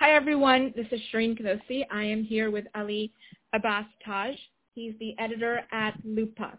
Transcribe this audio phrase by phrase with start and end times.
[0.00, 0.72] Hi, everyone.
[0.76, 1.84] This is Shireen Qudosi.
[1.90, 3.12] I am here with Ali
[3.52, 4.36] Abbas Taj.
[4.76, 6.58] He's the editor at Lupak.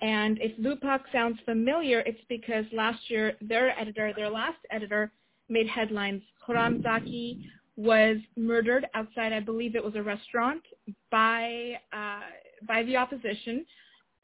[0.00, 5.12] And if Lupak sounds familiar, it's because last year their editor, their last editor,
[5.48, 6.22] made headlines.
[6.44, 10.62] Khurram Zaki was murdered outside, I believe it was a restaurant,
[11.08, 12.22] by uh,
[12.66, 13.64] by the opposition,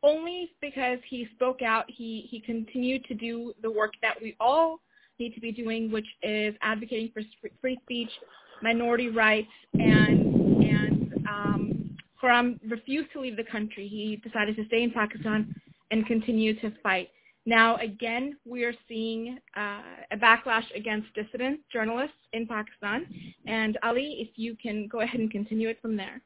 [0.02, 1.84] only because he spoke out.
[1.86, 4.80] He he continued to do the work that we all
[5.20, 7.22] need to be doing, which is advocating for
[7.60, 8.10] free speech,
[8.62, 11.96] minority rights, and and um,
[12.68, 13.88] refused to leave the country.
[13.88, 15.54] He decided to stay in Pakistan
[15.90, 17.08] and continue to fight.
[17.46, 23.06] Now, again, we are seeing uh, a backlash against dissident journalists in Pakistan.
[23.46, 26.20] And Ali, if you can go ahead and continue it from there.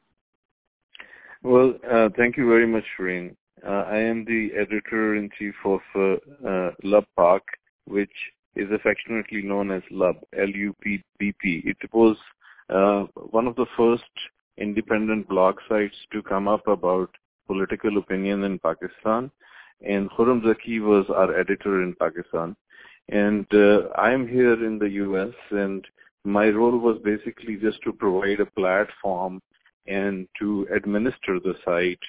[1.41, 3.35] Well, uh, thank you very much, Shireen.
[3.65, 7.05] Uh, I am the editor-in-chief of uh, uh, Lub
[7.85, 8.11] which
[8.55, 11.63] is affectionately known as Lub, L-U-P-B-P.
[11.65, 12.17] It was
[12.69, 14.03] uh, one of the first
[14.57, 17.09] independent blog sites to come up about
[17.47, 19.31] political opinion in Pakistan
[19.83, 22.55] and Khurram Zaki was our editor in Pakistan.
[23.09, 25.85] And uh, I'm here in the US, and
[26.23, 29.41] my role was basically just to provide a platform
[29.87, 31.99] and to administer the site.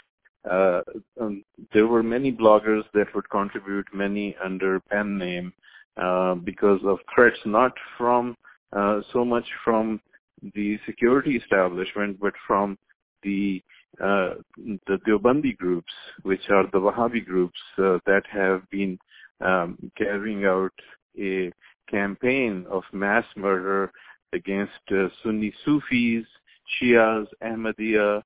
[0.48, 0.82] Uh,
[1.20, 5.52] um, there were many bloggers that would contribute, many under pen name,
[5.96, 8.36] uh, because of threats not from
[8.74, 10.00] uh, so much from
[10.54, 12.76] the security establishment, but from
[13.22, 13.62] the
[14.02, 15.92] uh, the Deobandi groups,
[16.24, 18.98] which are the Wahhabi groups uh, that have been
[19.40, 20.72] um, carrying out
[21.16, 21.52] a
[21.88, 23.92] campaign of mass murder
[24.32, 26.26] against uh, Sunni Sufis,
[26.82, 28.20] Shias, Ahmadiyya.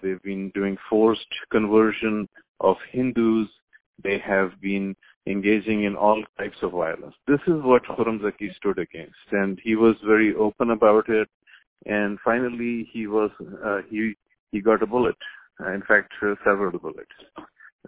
[0.00, 2.28] They've been doing forced conversion
[2.60, 3.48] of Hindus.
[4.04, 4.94] They have been
[5.26, 7.14] engaging in all types of violence.
[7.26, 11.28] This is what Khurram Zaki stood against, and he was very open about it.
[11.86, 13.30] And finally, he was
[13.64, 14.14] uh, he
[14.52, 15.16] he got a bullet.
[15.60, 17.10] Uh, in fact, uh, several bullets.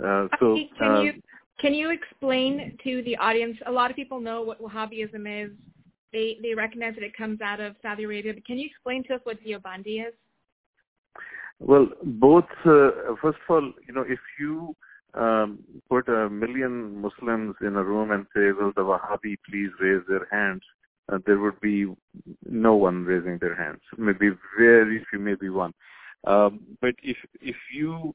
[0.02, 1.22] Uh, so can you um,
[1.58, 3.56] can you explain to the audience?
[3.66, 5.50] A lot of people know what Wahhabism is.
[6.12, 8.34] They they recognize that it comes out of Saudi Arabia.
[8.34, 10.14] But can you explain to us what Deobandi is?
[11.58, 12.44] Well, both.
[12.64, 12.90] Uh,
[13.20, 14.74] first of all, you know, if you
[15.16, 20.02] um, put a million Muslims in a room and say, "Will the Wahhabi please raise
[20.08, 20.62] their hands?"
[21.10, 21.86] Uh, there would be
[22.48, 23.80] no one raising their hands.
[23.96, 25.72] Maybe very few, maybe one.
[26.26, 28.14] Um, but if if you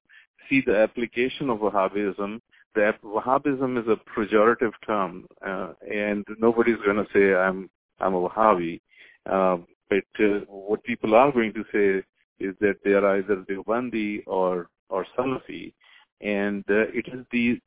[0.49, 2.41] see the application of Wahhabism,
[2.75, 7.69] the Wahhabism is a pejorative term, uh, and nobody's going to say I'm
[7.99, 8.81] I'm a Wahhabi.
[9.29, 9.57] Uh,
[9.89, 12.03] but uh, what people are going to say
[12.39, 15.73] is that they are either Deobandi or or Salafi,
[16.21, 17.59] and uh, it is the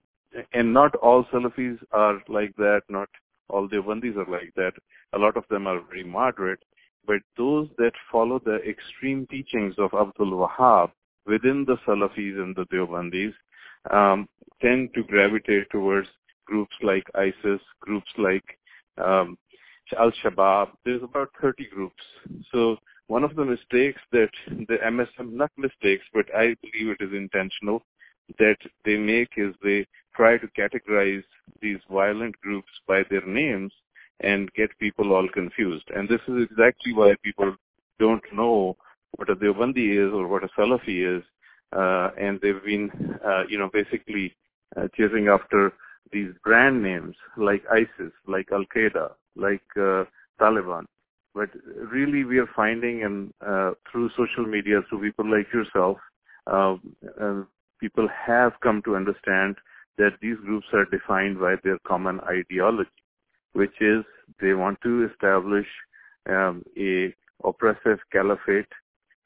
[0.53, 2.83] and not all Salafis are like that.
[2.89, 3.09] Not
[3.49, 4.73] all the Deobandis are like that.
[5.13, 6.63] A lot of them are very moderate,
[7.07, 10.91] but those that follow the extreme teachings of Abdul Wahab
[11.27, 13.35] within the Salafis and the Deobandis
[13.91, 14.29] um,
[14.61, 16.09] tend to gravitate towards
[16.47, 18.45] groups like ISIS, groups like
[18.99, 19.39] um,
[19.99, 20.71] Al-Shabaab.
[20.85, 22.03] There's about 30 groups.
[22.53, 22.77] So
[23.07, 27.83] one of the mistakes that the MSM, not mistakes, but I believe it is intentional,
[28.39, 29.87] that they make is they
[30.17, 31.25] try to categorize
[31.61, 33.73] these violent groups by their names
[34.21, 35.85] and get people all confused.
[35.95, 37.55] And this is exactly why people
[37.99, 38.77] don't know
[39.17, 41.23] what a Deobandi is or what a Salafi is.
[41.77, 42.91] Uh, and they've been,
[43.27, 44.35] uh, you know, basically
[44.77, 45.73] uh, chasing after
[46.13, 50.05] these brand names like ISIS, like Al-Qaeda, like uh,
[50.41, 50.85] Taliban.
[51.35, 51.51] But
[51.93, 55.99] really we are finding and uh, through social media, through people like yourself,
[56.47, 56.77] uh,
[57.85, 59.57] people have come to understand
[59.99, 63.05] that these groups are defined by their common ideology
[63.55, 64.05] which is
[64.41, 65.67] they want to establish
[66.29, 68.73] um, a oppressive caliphate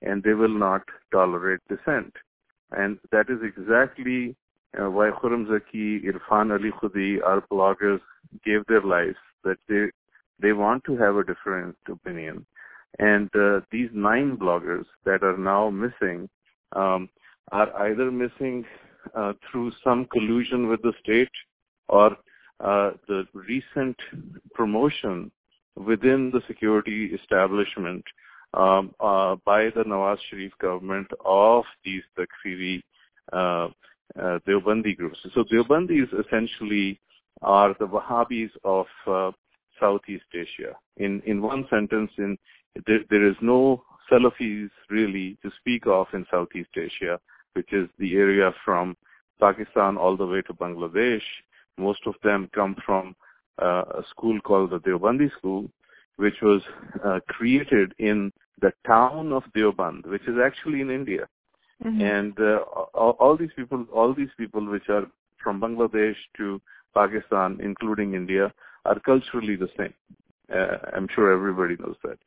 [0.03, 0.83] and they will not
[1.13, 2.13] tolerate dissent.
[2.71, 4.37] And that is exactly
[4.79, 8.01] uh, why Khurram Zaki, Irfan Ali Khudi, our bloggers
[8.45, 9.87] gave their lives, that they,
[10.41, 12.47] they want to have a different opinion.
[12.99, 16.29] And uh, these nine bloggers that are now missing
[16.77, 17.09] um,
[17.53, 18.65] are either missing
[19.15, 21.31] uh, through some collusion with the state
[21.89, 22.17] or
[22.61, 23.97] uh, the recent
[24.55, 25.31] promotion
[25.77, 28.05] within the security establishment
[28.55, 32.83] um, uh, by the Nawaz Sharif government of these Takfiri
[33.33, 33.69] uh,
[34.19, 35.19] uh, Deobandi groups.
[35.35, 37.01] So Deobandis essentially
[37.43, 39.31] are the Wahhabis of uh,
[39.79, 40.75] Southeast Asia.
[40.97, 42.37] In in one sentence, in
[42.87, 47.21] there, there is no Salafis really to speak of in Southeast Asia,
[47.55, 48.97] which is the area from
[49.41, 51.23] Pakistan all the way to Bangladesh
[51.79, 53.15] most of them come from
[53.63, 55.71] uh, a school called the Deobandi School.
[56.17, 56.63] which was
[57.05, 61.29] uh, created in the town of Deoband, which is actually in India.
[61.85, 62.01] Mm-hmm.
[62.01, 62.59] And uh,
[62.93, 65.07] all, all, these people, all these people which are
[65.43, 66.61] from Bangladesh to
[66.93, 68.53] Pakistan, including India,
[68.85, 69.95] are culturally the same.
[70.53, 72.19] Uh, I'm sure everybody knows that.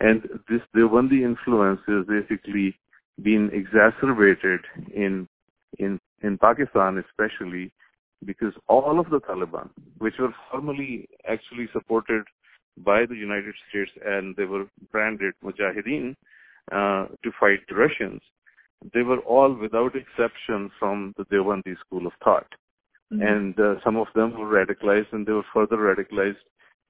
[0.00, 2.78] And this Deobandi influence is basically
[3.22, 4.60] been exacerbated
[4.94, 5.28] in
[5.78, 7.72] in in Pakistan, especially
[8.24, 12.24] because all of the Taliban, which were formally actually supported
[12.78, 16.14] by the United States and they were branded Mujahideen
[16.72, 18.20] uh, to fight the Russians,
[18.94, 22.46] they were all without exception from the Deobandi school of thought.
[23.12, 23.22] Mm-hmm.
[23.22, 26.36] And uh, some of them were radicalized and they were further radicalized.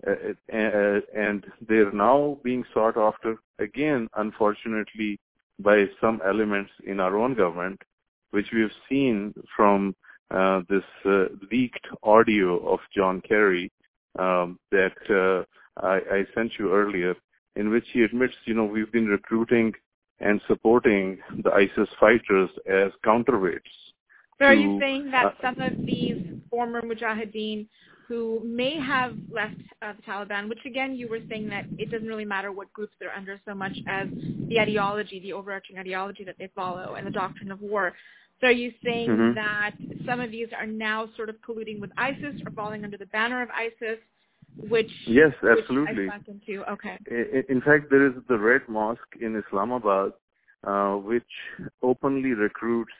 [0.07, 5.19] Uh, uh, and they're now being sought after again, unfortunately,
[5.63, 7.81] by some elements in our own government,
[8.31, 9.95] which we have seen from
[10.31, 13.71] uh, this uh, leaked audio of John Kerry
[14.19, 15.45] um, that uh,
[15.85, 17.15] I, I sent you earlier,
[17.57, 19.73] in which he admits, you know, we've been recruiting
[20.21, 23.90] and supporting the ISIS fighters as counterweights.
[24.41, 26.17] So are you saying that uh, some of these
[26.49, 27.67] former mujahideen
[28.09, 32.09] who may have left uh, the Taliban, which again you were saying that it doesn't
[32.09, 34.09] really matter what groups they're under so much as
[34.49, 37.93] the ideology, the overarching ideology that they follow and the doctrine of war.
[38.41, 39.35] So are you saying mm-hmm.
[39.35, 39.73] that
[40.07, 43.43] some of these are now sort of colluding with ISIS or falling under the banner
[43.43, 43.99] of ISIS?
[44.69, 46.07] which yes, absolutely.
[46.07, 46.65] Which into.
[46.71, 46.99] Okay.
[47.49, 50.13] In fact, there is the Red Mosque in Islamabad,
[50.67, 51.23] uh, which
[51.83, 52.93] openly recruits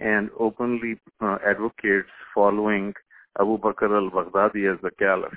[0.00, 2.94] and openly uh, advocates following
[3.40, 5.32] Abu Bakr al-Baghdadi as the caliph,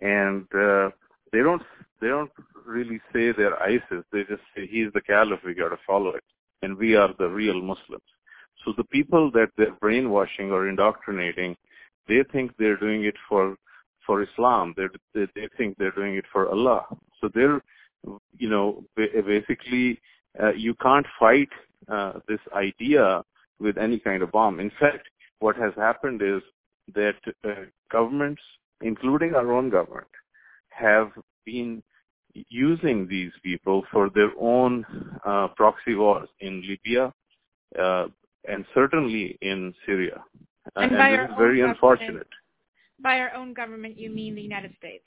[0.00, 0.90] and uh,
[1.32, 1.62] they don't
[2.00, 2.30] they don't
[2.66, 4.04] really say they're ISIS.
[4.12, 5.40] They just say he's the caliph.
[5.44, 6.24] We got to follow it,
[6.62, 8.02] and we are the real Muslims.
[8.64, 11.56] So the people that they're brainwashing or indoctrinating,
[12.08, 13.56] they think they're doing it for
[14.06, 14.74] for Islam.
[14.76, 16.86] They're, they they think they're doing it for Allah.
[17.20, 17.60] So they're,
[18.36, 20.00] you know, basically
[20.42, 21.48] uh, you can't fight
[21.88, 23.22] uh, this idea
[23.62, 24.60] with any kind of bomb.
[24.60, 26.42] In fact, what has happened is
[26.94, 28.42] that uh, governments,
[28.80, 30.06] including our own government,
[30.68, 31.10] have
[31.44, 31.82] been
[32.48, 34.84] using these people for their own
[35.24, 37.12] uh, proxy wars in Libya
[37.78, 38.06] uh,
[38.48, 40.22] and certainly in Syria.
[40.76, 42.28] And, and this is very unfortunate
[43.02, 45.04] by our own government, you mean the United States?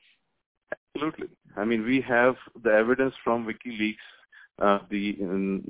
[0.95, 1.27] Absolutely.
[1.55, 3.95] I mean, we have the evidence from WikiLeaks,
[4.61, 5.17] uh, the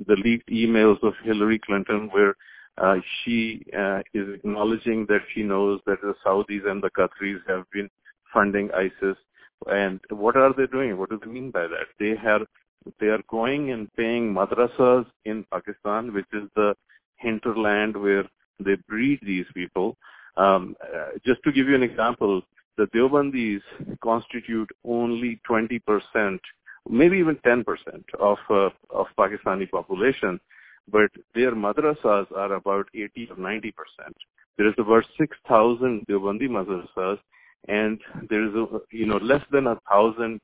[0.06, 2.36] the leaked emails of Hillary Clinton, where
[2.78, 7.64] uh, she uh, is acknowledging that she knows that the Saudis and the Qataris have
[7.72, 7.88] been
[8.32, 9.16] funding ISIS.
[9.66, 10.98] And what are they doing?
[10.98, 11.86] What do they mean by that?
[11.98, 12.42] They have
[13.00, 16.74] they are going and paying madrasas in Pakistan, which is the
[17.16, 18.24] hinterland where
[18.64, 19.96] they breed these people.
[20.36, 22.42] Um, uh, just to give you an example,
[22.76, 23.62] the Deobandis
[24.02, 26.38] constitute only 20%,
[26.88, 27.64] maybe even 10%
[28.20, 30.38] of uh, of Pakistani population,
[30.90, 33.72] but their madrasas are about 80 or 90%.
[34.56, 37.18] There is about 6,000 Deobandi madrasas,
[37.68, 38.00] and
[38.30, 40.40] there is a, you know less than a thousand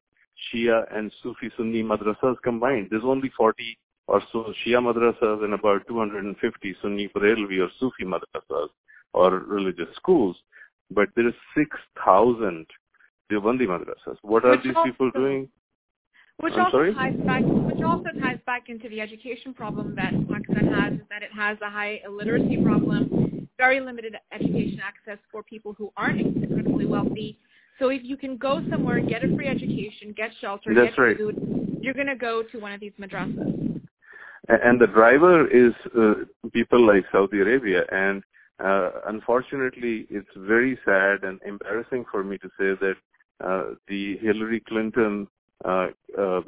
[0.51, 2.89] Shia and Sufi Sunni madrasas combined.
[2.91, 3.79] There's only 40
[4.09, 8.69] or so Shia madrasas and about 250 Sunni Barelvi or Sufi madrasas
[9.13, 10.37] or religious schools,
[10.91, 12.67] but there is 6,000
[13.31, 14.17] Deobandi madrasas.
[14.23, 15.49] What which are these people doing?
[16.39, 16.95] Which I'm also sorry?
[16.95, 21.23] ties back, which also ties back into the education problem that Pakistan has, is that
[21.23, 26.87] it has a high illiteracy problem, very limited education access for people who aren't incredibly
[26.87, 27.39] wealthy.
[27.79, 31.17] So if you can go somewhere, get a free education, get shelter, That's get right.
[31.17, 33.81] food, you're going to go to one of these madrasas.
[34.49, 38.23] And the driver is uh, people like Saudi Arabia, and
[38.63, 42.95] uh, unfortunately, it's very sad and embarrassing for me to say that
[43.45, 45.29] uh, the Hillary Clinton
[45.65, 45.89] uh,
[46.19, 46.41] uh,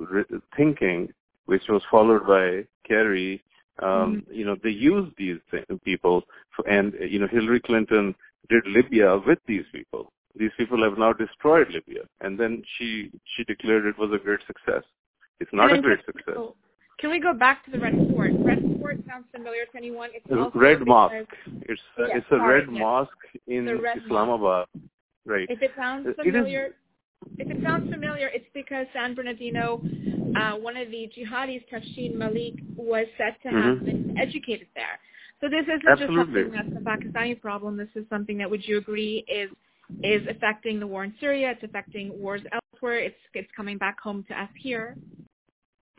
[0.56, 1.08] thinking,
[1.46, 3.42] which was followed by Kerry,
[3.82, 4.32] um, mm-hmm.
[4.32, 6.22] you know, they used these th- people,
[6.54, 8.14] for, and you know, Hillary Clinton
[8.48, 10.12] did Libya with these people.
[10.36, 14.40] These people have now destroyed Libya, and then she she declared it was a great
[14.46, 14.82] success.
[15.40, 16.36] It's not a great success.
[16.98, 18.32] Can we go back to the Red Fort?
[18.38, 20.10] Red Fort sounds familiar to anyone.
[20.12, 21.14] It's Red Mosque.
[21.62, 22.80] It's a, yes, it's a sorry, Red yes.
[22.80, 23.10] Mosque
[23.46, 24.66] in red Islamabad.
[24.74, 24.88] Mosque.
[25.26, 25.46] Right.
[25.48, 26.74] If it sounds familiar, it
[27.38, 29.82] if it sounds familiar, it's because San Bernardino,
[30.36, 33.84] uh, one of the jihadis, Tashfeen Malik, was said to have mm-hmm.
[33.84, 34.98] been educated there.
[35.40, 36.42] So this isn't Absolutely.
[36.44, 37.76] just something that's a Pakistani problem.
[37.76, 39.50] This is something that, would you agree, is
[40.02, 41.50] is affecting the war in Syria.
[41.50, 43.00] It's affecting wars elsewhere.
[43.00, 44.96] It's it's coming back home to us here.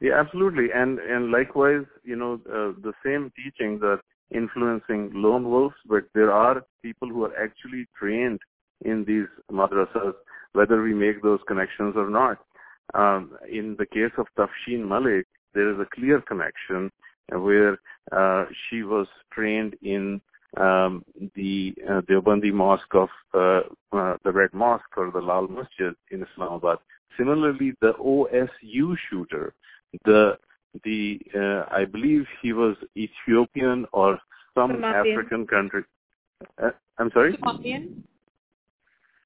[0.01, 0.69] Yeah, absolutely.
[0.73, 4.01] And and likewise, you know, uh, the same teachings are
[4.31, 8.39] influencing lone wolves, but there are people who are actually trained
[8.83, 10.13] in these madrasas,
[10.55, 12.37] whether we make those connections or not.
[12.93, 16.91] um, in the case of Tashfeen Malik, there is a clear connection
[17.29, 17.79] where
[18.11, 20.21] uh, she was trained in
[20.57, 21.03] um,
[21.35, 26.25] the uh, Deobandi Mosque of uh, uh, the Red Mosque or the Lal Masjid in
[26.31, 26.77] Islamabad.
[27.17, 29.53] Similarly, the OSU shooter,
[30.05, 30.37] the
[30.83, 34.19] the uh, I believe he was Ethiopian or
[34.53, 35.15] some Somalian.
[35.15, 35.83] African country.
[36.61, 37.37] Uh, I'm sorry.
[37.37, 38.03] Somalian.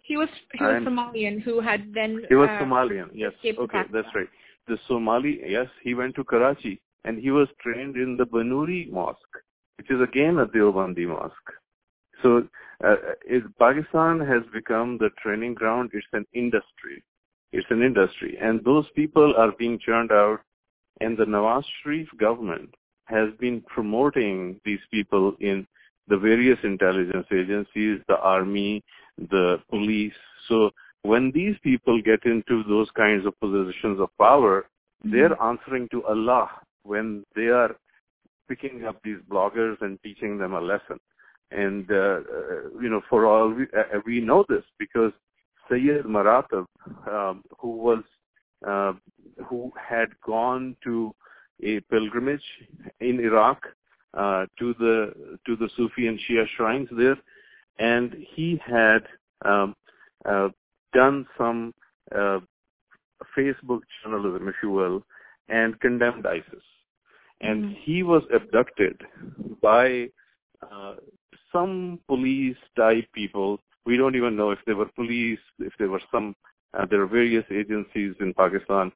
[0.09, 3.09] He was he was I'm- Somalian who had then He was uh, Somalian.
[3.13, 3.33] Yes.
[3.45, 4.27] Okay, that's right.
[4.67, 5.39] The Somali.
[5.45, 9.37] Yes, he went to Karachi and he was trained in the Banuri Mosque,
[9.77, 11.51] which is again a Deobandi mosque.
[12.23, 12.47] So,
[12.83, 12.95] uh,
[13.35, 15.91] is Pakistan has become the training ground.
[15.93, 17.03] It's an industry.
[17.51, 20.39] It's an industry, and those people are being churned out.
[21.01, 22.73] And the Nawaz Sharif government
[23.05, 25.67] has been promoting these people in
[26.07, 28.83] the various intelligence agencies, the army,
[29.29, 30.13] the police.
[30.47, 30.71] So
[31.03, 34.65] when these people get into those kinds of positions of power,
[35.03, 36.49] they're answering to Allah
[36.83, 37.75] when they are
[38.47, 40.99] picking up these bloggers and teaching them a lesson.
[41.51, 42.19] And, uh, uh,
[42.81, 45.11] you know, for all, we, uh, we know this because
[45.69, 46.65] Sayyid Maratab,
[47.07, 48.03] um, who was,
[48.67, 48.93] uh,
[49.45, 51.13] who had gone to
[51.63, 52.43] a pilgrimage
[52.99, 53.65] in Iraq,
[54.15, 57.17] uh, to the, to the Sufi and Shia shrines there,
[57.79, 59.07] and he had,
[59.43, 59.75] um,
[60.25, 60.49] uh,
[60.93, 61.73] done some,
[62.15, 62.39] uh,
[63.35, 65.03] Facebook journalism, if you will,
[65.49, 66.63] and condemned ISIS.
[67.41, 67.75] And Mhm.
[67.85, 69.01] he was abducted
[69.61, 70.09] by
[70.61, 70.95] uh,
[71.53, 73.61] some police type people.
[73.85, 76.35] We don't even know if they were police, if they were some,
[76.73, 78.91] uh, there are various agencies in Pakistan.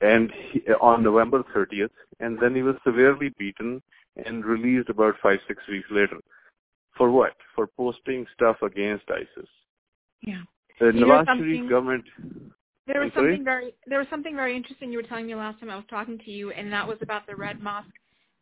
[0.00, 3.80] And he, on November 30th, and then he was severely beaten
[4.24, 6.18] and released about five, six weeks later.
[6.96, 7.34] For what?
[7.54, 9.48] For posting stuff against ISIS.
[10.22, 10.42] Yeah.
[10.80, 12.04] The Nawaz Sharif government
[12.86, 13.32] There was I'm sorry?
[13.32, 15.84] something very there was something very interesting you were telling me last time I was
[15.88, 17.88] talking to you, and that was about the Red Mosque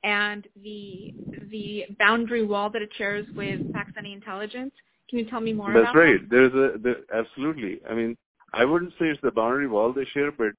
[0.03, 1.15] and the
[1.51, 4.73] the boundary wall that it shares with Pakistani intelligence.
[5.09, 5.87] Can you tell me more about that?
[5.87, 6.31] That's right.
[6.31, 7.81] There's a there, absolutely.
[7.89, 8.17] I mean,
[8.53, 10.53] I wouldn't say it's the boundary wall they share, but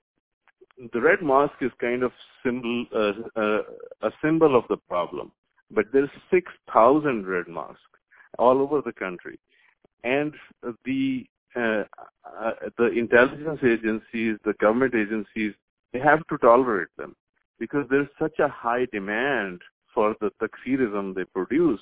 [0.94, 2.12] the red mosque is kind of
[2.44, 3.62] symbol uh, uh,
[4.02, 5.32] a symbol of the problem.
[5.72, 7.80] But there's six thousand red mosques
[8.38, 9.40] all over the country,
[10.04, 10.34] and
[10.86, 11.84] the uh,
[12.26, 15.54] uh, the intelligence agencies, the government agencies,
[15.94, 17.16] they have to tolerate them
[17.60, 19.62] because there's such a high demand
[19.94, 21.80] for the takfirism they produce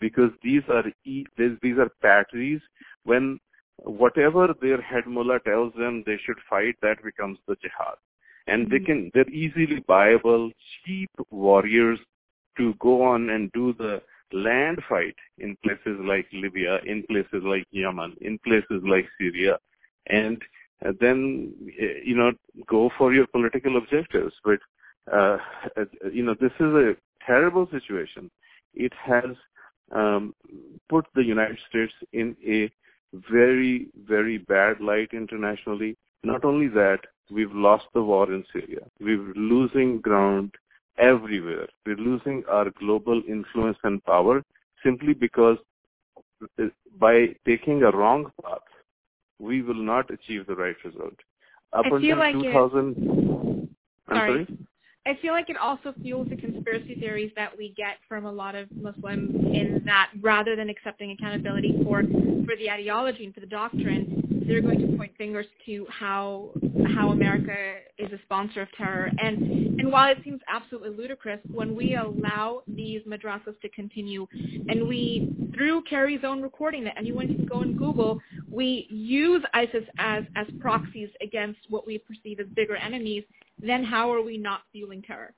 [0.00, 2.60] because these are e- these, these are batteries.
[3.04, 3.38] When
[3.78, 7.96] whatever their head mullah tells them they should fight that becomes the jihad.
[8.46, 8.86] And they Mhm.
[8.86, 10.52] can they're easily buyable
[10.84, 12.00] cheap warriors
[12.56, 14.00] to go on and do the
[14.32, 19.58] land fight in places like Libya in places like Yemen in places like Syria
[20.06, 20.40] and
[21.00, 21.52] then
[22.04, 22.32] you know
[22.66, 24.58] go for your political objectives but
[25.12, 25.36] uh,
[26.10, 28.30] you know this is a terrible situation
[28.74, 29.36] it has
[29.92, 30.34] um,
[30.88, 32.70] put the United States in a
[33.30, 35.96] very, very bad light internationally.
[36.24, 38.80] Not only that, we've lost the war in Syria.
[39.00, 40.52] We're losing ground
[40.98, 41.66] everywhere.
[41.86, 44.42] We're losing our global influence and power
[44.84, 45.58] simply because
[46.60, 46.64] uh,
[46.98, 48.60] by taking a wrong path,
[49.38, 51.14] we will not achieve the right result.
[51.72, 52.96] Up I feel until like it- 2000,
[54.08, 54.46] I'm Sorry.
[54.46, 54.58] sorry?
[55.04, 58.54] I feel like it also fuels the conspiracy theories that we get from a lot
[58.54, 62.04] of Muslims in that rather than accepting accountability for
[62.44, 66.50] for the ideology and for the doctrine, they're going to point fingers to how
[66.94, 67.54] how America
[67.98, 69.10] is a sponsor of terror.
[69.18, 74.26] And and while it seems absolutely ludicrous, when we allow these madrasas to continue
[74.68, 78.20] and we through Kerry's own recording that anyone can go and Google,
[78.50, 83.24] we use ISIS as as proxies against what we perceive as bigger enemies
[83.62, 85.32] then how are we not fueling terror?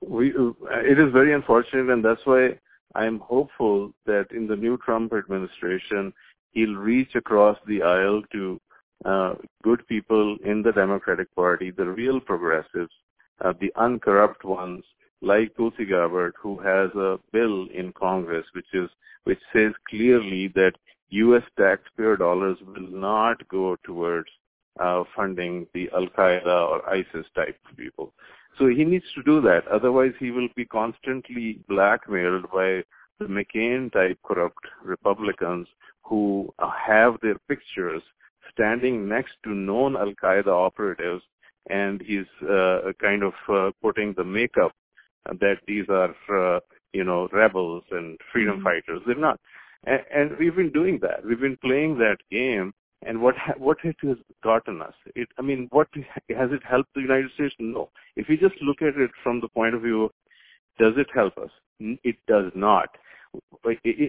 [0.00, 2.58] We, it is very unfortunate, and that's why
[2.94, 6.12] I'm hopeful that in the new Trump administration,
[6.52, 8.60] he'll reach across the aisle to
[9.04, 12.92] uh, good people in the Democratic Party, the real progressives,
[13.40, 14.84] uh, the uncorrupt ones,
[15.20, 18.88] like Tulsi Gabbard, who has a bill in Congress which is
[19.24, 20.72] which says clearly that
[21.10, 21.44] U.S.
[21.56, 24.28] taxpayer dollars will not go towards
[24.80, 28.12] uh, funding the Al Qaeda or ISIS type people.
[28.58, 29.66] So he needs to do that.
[29.68, 32.82] Otherwise, he will be constantly blackmailed by
[33.22, 35.66] the McCain type corrupt Republicans
[36.04, 38.02] who have their pictures
[38.52, 41.22] standing next to known Al Qaeda operatives,
[41.70, 44.72] and he's uh, kind of uh, putting the makeup
[45.40, 46.14] that these are,
[46.56, 46.60] uh,
[46.92, 48.64] you know, rebels and freedom Mhm.
[48.64, 49.00] fighters.
[49.06, 49.40] They're not.
[49.84, 51.24] And, and we've been doing that.
[51.24, 52.74] We've been playing that game
[53.06, 54.94] and what ha- what it has gotten us.
[55.14, 55.88] It, I mean, what
[56.40, 57.54] has it helped the United States?
[57.58, 57.90] No.
[58.16, 60.10] If you just look at it from the point of view,
[60.78, 61.50] does it help us?
[61.80, 62.88] It does not.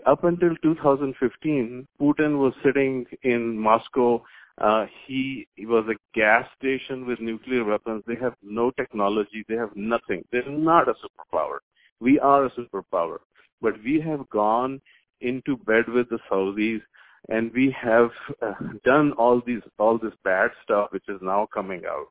[0.05, 4.23] Up until 2015, Putin was sitting in Moscow.
[4.57, 8.03] Uh, he, was a gas station with nuclear weapons.
[8.05, 9.45] They have no technology.
[9.47, 10.25] They have nothing.
[10.31, 11.59] They're not a superpower.
[11.99, 13.19] We are a superpower,
[13.61, 14.81] but we have gone
[15.21, 16.81] into bed with the Saudis
[17.29, 18.11] and we have
[18.41, 18.53] uh,
[18.83, 22.09] done all these all this bad stuff which is now coming out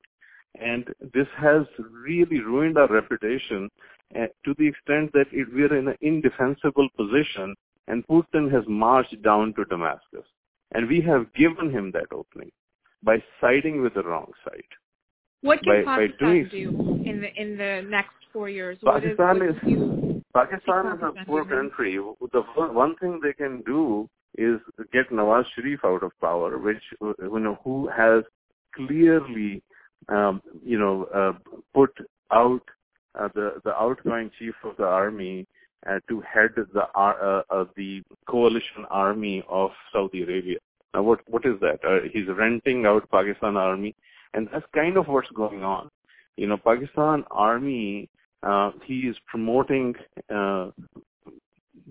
[0.60, 3.70] and this has really ruined our reputation
[4.16, 7.54] uh, to the extent that it, we're in an indefensible position
[7.88, 10.26] and Putin has marched down to Damascus
[10.74, 12.50] and we have given him that opening
[13.02, 14.62] by siding with the wrong side
[15.42, 18.78] what can by, Pakistan by do in the in the next four years?
[18.84, 21.98] Pakistan is, is Pakistan is a poor country.
[22.32, 24.60] The one thing they can do is
[24.92, 28.22] get Nawaz Sharif out of power, which you know who has
[28.74, 29.62] clearly
[30.08, 31.32] um, you know uh,
[31.74, 31.90] put
[32.32, 32.62] out
[33.18, 35.46] uh, the the outgoing chief of the army
[35.88, 40.58] uh, to head the uh, uh, the coalition army of Saudi Arabia.
[40.94, 41.78] Now, what what is that?
[41.84, 43.94] Uh, he's renting out Pakistan army,
[44.34, 45.90] and that's kind of what's going on.
[46.36, 48.08] You know, Pakistan army.
[48.44, 49.94] Uh, he is promoting
[50.28, 50.68] uh,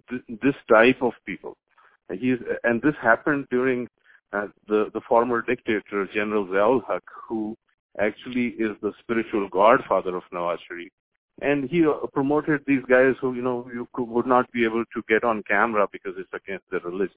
[0.10, 1.56] th- this type of people
[2.20, 3.88] He's, and this happened during
[4.34, 7.58] uh, the, the former dictator, General Ziaul Haq, who
[8.00, 10.92] actually is the spiritual godfather of Nawaz Sharif.
[11.42, 14.84] And he uh, promoted these guys who, you know, you could, would not be able
[14.94, 17.16] to get on camera because it's against their religion.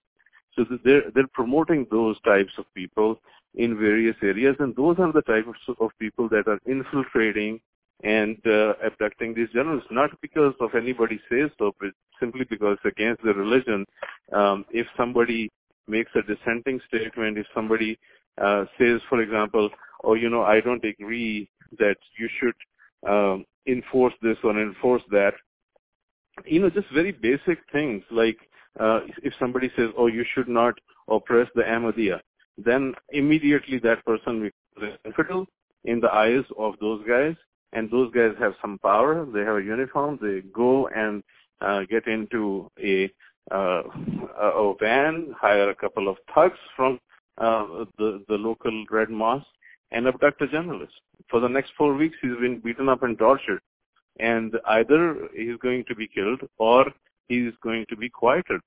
[0.57, 3.19] So they're, they're promoting those types of people
[3.54, 7.61] in various areas, and those are the types of people that are infiltrating
[8.02, 11.90] and uh, abducting these journalists, not because of anybody says so, but
[12.21, 13.85] simply because against the religion.
[14.33, 15.50] Um, if somebody
[15.87, 17.99] makes a dissenting statement, if somebody
[18.40, 19.71] uh, says, for example,
[20.02, 22.54] oh, you know, I don't agree that you should
[23.08, 25.34] um, enforce this or enforce that,
[26.44, 28.36] you know, just very basic things like
[28.80, 30.75] uh, if somebody says, oh, you should not
[31.08, 32.21] oppress the Ahmadiyya,
[32.58, 35.47] then immediately that person becomes infidel
[35.84, 37.36] in the eyes of those guys
[37.73, 39.26] and those guys have some power.
[39.26, 40.19] They have a uniform.
[40.21, 41.23] They go and
[41.60, 43.10] uh, get into a
[43.50, 43.82] uh,
[44.40, 46.99] a van, hire a couple of thugs from
[47.38, 49.47] uh, the the local Red Mosque,
[49.95, 50.93] and abduct a journalist.
[51.30, 53.61] For the next four weeks, he's been beaten up and tortured,
[54.21, 56.85] and either he's going to be killed or
[57.28, 58.61] he's going to be quieted,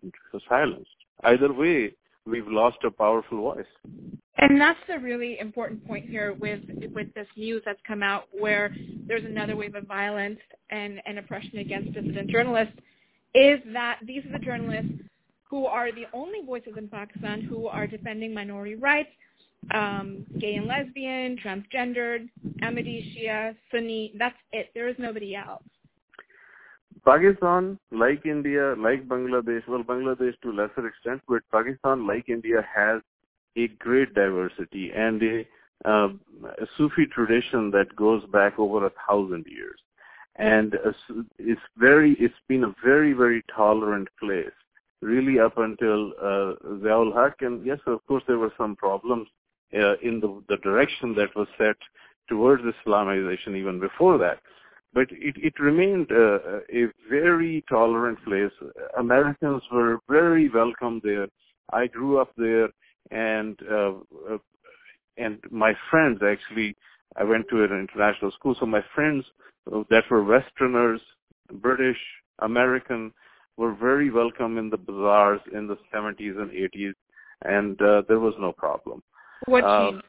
[0.50, 0.90] silenced.
[1.24, 1.94] Either way,
[2.26, 3.74] we've lost a powerful voice.
[4.40, 6.62] And that's the really important point here with
[6.94, 8.76] with this news that's come out where
[9.08, 12.76] there's another wave of violence and, and oppression against dissident journalists
[13.34, 14.92] is that these are the journalists
[15.50, 19.10] who are the only voices in Pakistan who are defending minority rights,
[19.74, 22.30] um, gay and lesbian, transgendered,
[22.62, 24.14] Ahmadi, Sunni.
[24.18, 24.72] That's it.
[24.74, 25.64] There is nobody else.
[27.06, 32.66] Pakistan, like India, like Bangladesh, well, Bangladesh to a lesser extent, but Pakistan, like India,
[32.76, 33.02] has
[33.56, 35.46] a great diversity and a,
[35.86, 36.10] uh,
[36.44, 39.80] a Sufi tradition that goes back over a thousand years.
[40.36, 40.76] And
[41.40, 44.52] it's very, it's been a very, very tolerant place,
[45.02, 46.54] really up until uh,
[46.84, 47.42] Ziaul Haq.
[47.42, 49.28] And yes, of course, there were some problems
[49.74, 51.76] uh, in the, the direction that was set
[52.30, 54.40] towards Islamization even before that
[54.94, 56.40] but it, it remained uh,
[56.74, 58.52] a very tolerant place.
[58.98, 61.28] Americans were very welcome there.
[61.72, 62.70] I grew up there,
[63.12, 63.92] and uh,
[64.32, 64.38] uh,
[65.18, 66.76] and my friends actually,
[67.16, 69.24] I went to an international school, so my friends
[69.90, 71.02] that were Westerners,
[71.62, 72.00] British,
[72.40, 73.12] American,
[73.58, 76.94] were very welcome in the bazaars in the 70s and 80s,
[77.44, 79.04] and uh, there was no problem.
[79.46, 80.06] What uh, changed?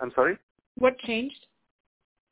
[0.00, 0.38] I'm sorry.
[0.76, 1.46] What changed?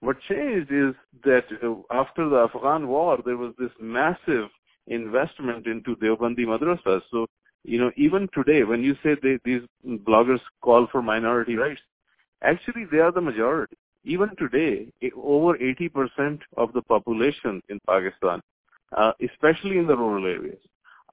[0.00, 1.44] What changed is that
[1.90, 4.48] after the Afghan war, there was this massive
[4.86, 7.02] investment into Deobandi madrasas.
[7.10, 7.26] So,
[7.64, 11.82] you know, even today, when you say they, these bloggers call for minority rights,
[12.42, 13.76] actually they are the majority.
[14.04, 18.40] Even today, over 80% of the population in Pakistan,
[18.96, 20.58] uh, especially in the rural areas,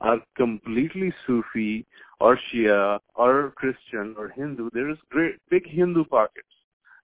[0.02, 1.86] are completely Sufi
[2.20, 4.70] or Shia or Christian or Hindu.
[4.74, 6.48] There is great big Hindu pockets.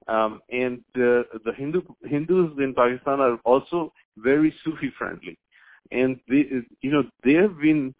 [0.07, 5.37] Um, and uh, the Hindu Hindus in Pakistan are also very Sufi friendly,
[5.91, 6.43] and they,
[6.81, 7.95] you know, they have been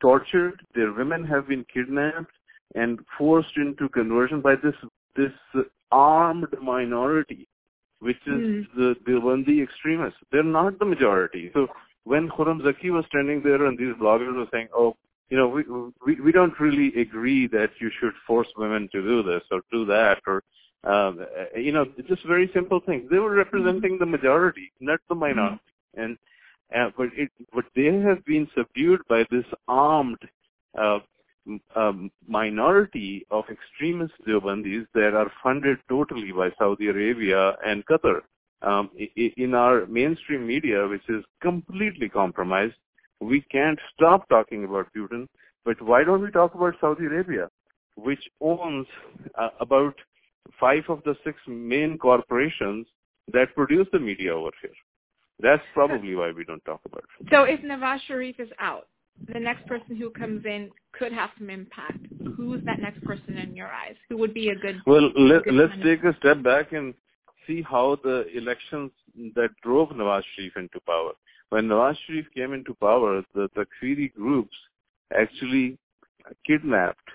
[0.00, 0.60] tortured.
[0.74, 2.32] Their women have been kidnapped
[2.74, 4.74] and forced into conversion by this
[5.14, 5.32] this
[5.92, 7.46] armed minority,
[8.00, 8.66] which is mm.
[8.76, 10.18] the Deobandi extremists.
[10.32, 11.50] They're not the majority.
[11.54, 11.68] So
[12.04, 14.96] when Khurram Zaki was standing there and these bloggers were saying, "Oh,
[15.30, 15.64] you know, we,
[16.06, 19.84] we we don't really agree that you should force women to do this or do
[19.86, 20.42] that or
[20.84, 21.24] um,
[21.56, 23.08] you know, just very simple things.
[23.10, 25.60] They were representing the majority, not the minority.
[25.96, 26.02] Mm-hmm.
[26.02, 26.18] And
[26.74, 30.18] uh, but it but they have been subdued by this armed
[30.78, 30.98] uh,
[31.76, 38.20] um, minority of extremist Deobandis that are funded totally by Saudi Arabia and Qatar.
[38.64, 38.90] Um,
[39.36, 42.74] in our mainstream media, which is completely compromised,
[43.20, 45.26] we can't stop talking about Putin.
[45.64, 47.48] But why don't we talk about Saudi Arabia,
[47.96, 48.86] which owns
[49.34, 49.94] uh, about
[50.60, 52.86] five of the six main corporations
[53.32, 54.70] that produce the media over here?
[55.40, 57.28] That's probably why we don't talk about it.
[57.30, 58.86] So if Nawaz Sharif is out,
[59.32, 61.98] the next person who comes in could have some impact.
[62.36, 63.94] Who's that next person in your eyes?
[64.08, 64.80] Who would be a good?
[64.86, 66.94] Well, let, let's take a step back and
[67.46, 68.90] see how the elections
[69.34, 71.12] that drove Nawaz Sharif into power.
[71.50, 74.56] When Nawaz Sharif came into power, the Takfiri groups
[75.18, 75.78] actually
[76.46, 77.08] kidnapped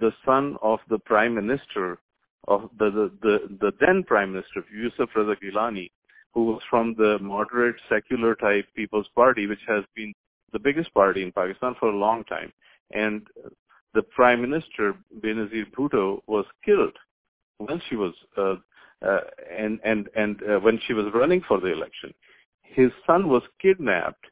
[0.00, 1.98] the son of the prime minister
[2.46, 5.90] of the the, the, the then prime minister Yusuf Raza Gilani,
[6.34, 10.12] who was from the moderate secular type People's Party, which has been
[10.52, 12.52] the biggest party in Pakistan for a long time.
[12.92, 13.26] And
[13.94, 16.96] the Prime Minister, Benazir Bhutto, was killed
[17.58, 18.56] when she was uh,
[19.06, 19.20] uh,
[19.56, 22.12] and and and uh, when she was running for the election.
[22.62, 24.24] His son was kidnapped.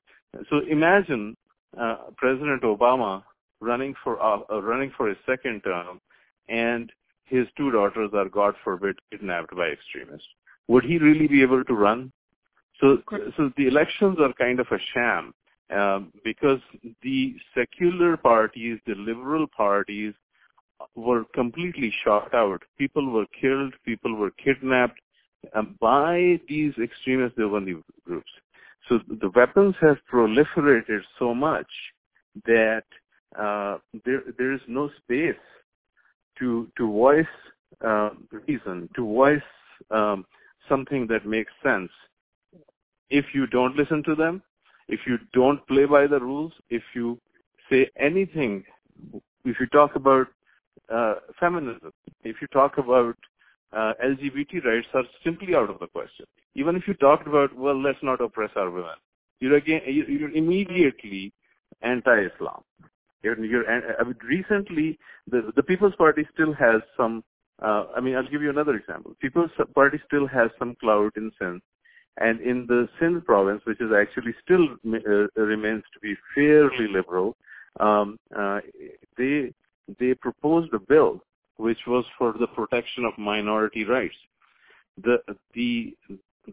[0.51, 1.37] So imagine
[1.81, 3.23] uh, President Obama
[3.61, 6.01] running for uh, uh, running for his second term,
[6.49, 6.93] and
[7.25, 10.29] his two daughters are, God forbid, kidnapped by extremists.
[10.69, 12.13] Would he really be able to run?
[12.81, 12.99] So,
[13.37, 15.35] so the elections are kind of a sham
[15.75, 16.61] um, because
[17.03, 20.15] the secular parties, the liberal parties,
[20.95, 22.63] were completely shot out.
[22.79, 24.99] People were killed, people were kidnapped
[25.81, 28.31] by these extremist Deobandi groups.
[28.89, 31.67] So the weapons have proliferated so much
[32.45, 32.85] that
[33.39, 35.35] uh, there there is no space
[36.39, 37.27] to to voice
[37.85, 38.11] uh,
[38.47, 39.43] reason, to voice
[39.91, 40.25] um,
[40.69, 41.91] something that makes sense.
[43.11, 44.43] If you don't listen to them,
[44.89, 47.21] if you don't play by the rules, if you
[47.71, 48.65] say anything,
[49.45, 50.29] if you talk about
[50.93, 51.93] uh, feminism,
[52.25, 53.17] if you talk about
[53.73, 56.27] uh, LGBT rights are simply out of the question.
[56.55, 58.95] Even if you talked about, well, let's not oppress our women,
[59.41, 61.33] you're again, you're immediately
[61.83, 62.63] anti-Islam.
[63.23, 64.99] You're, you're, I mean, recently,
[65.31, 67.25] the the People's Party still has some.
[67.61, 69.15] Uh, I mean, I'll give you another example.
[69.21, 71.61] People's Party still has some clout in Sindh,
[72.19, 77.37] and in the Sindh province, which is actually still uh, remains to be fairly liberal,
[77.81, 78.61] um, uh,
[79.19, 79.53] they
[79.99, 81.23] they proposed a bill
[81.57, 84.17] which was for the protection of minority rights.
[85.03, 85.19] The
[85.55, 85.95] the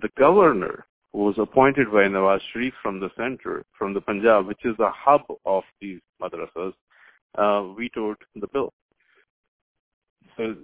[0.02, 4.66] the governor who was appointed by Nawaz Sharif from the center, from the Punjab, which
[4.66, 6.74] is the hub of these madrasas,
[7.36, 8.74] uh, vetoed the bill.
[10.36, 10.56] So,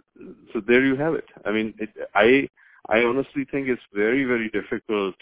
[0.51, 1.25] so there you have it.
[1.45, 2.47] I mean, it, I
[2.87, 5.15] I honestly think it's very, very difficult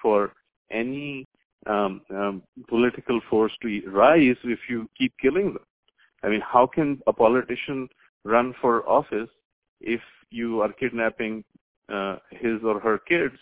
[0.00, 0.32] for
[0.70, 1.26] any
[1.66, 5.64] um, um, political force to rise if you keep killing them.
[6.22, 7.88] I mean, how can a politician
[8.24, 9.28] run for office
[9.80, 11.44] if you are kidnapping
[11.92, 13.36] uh, his or her kids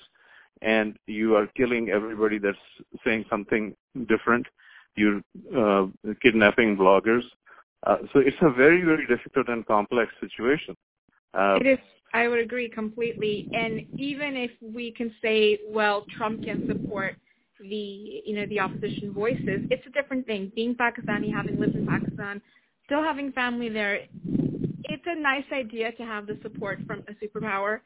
[0.62, 2.58] and you are killing everybody that's
[3.04, 3.74] saying something
[4.08, 4.46] different?
[4.96, 5.22] You're
[5.56, 5.86] uh,
[6.22, 7.22] kidnapping bloggers.
[7.86, 10.76] Uh, so it's a very, very difficult and complex situation.
[11.32, 11.78] Uh, it is
[12.12, 13.48] I would agree completely.
[13.52, 17.16] And even if we can say, well, Trump can support
[17.60, 20.50] the you know the opposition voices, it's a different thing.
[20.54, 22.40] Being Pakistani, having lived in Pakistan,
[22.90, 24.00] still having family there,
[24.82, 27.78] it's a nice idea to have the support from a superpower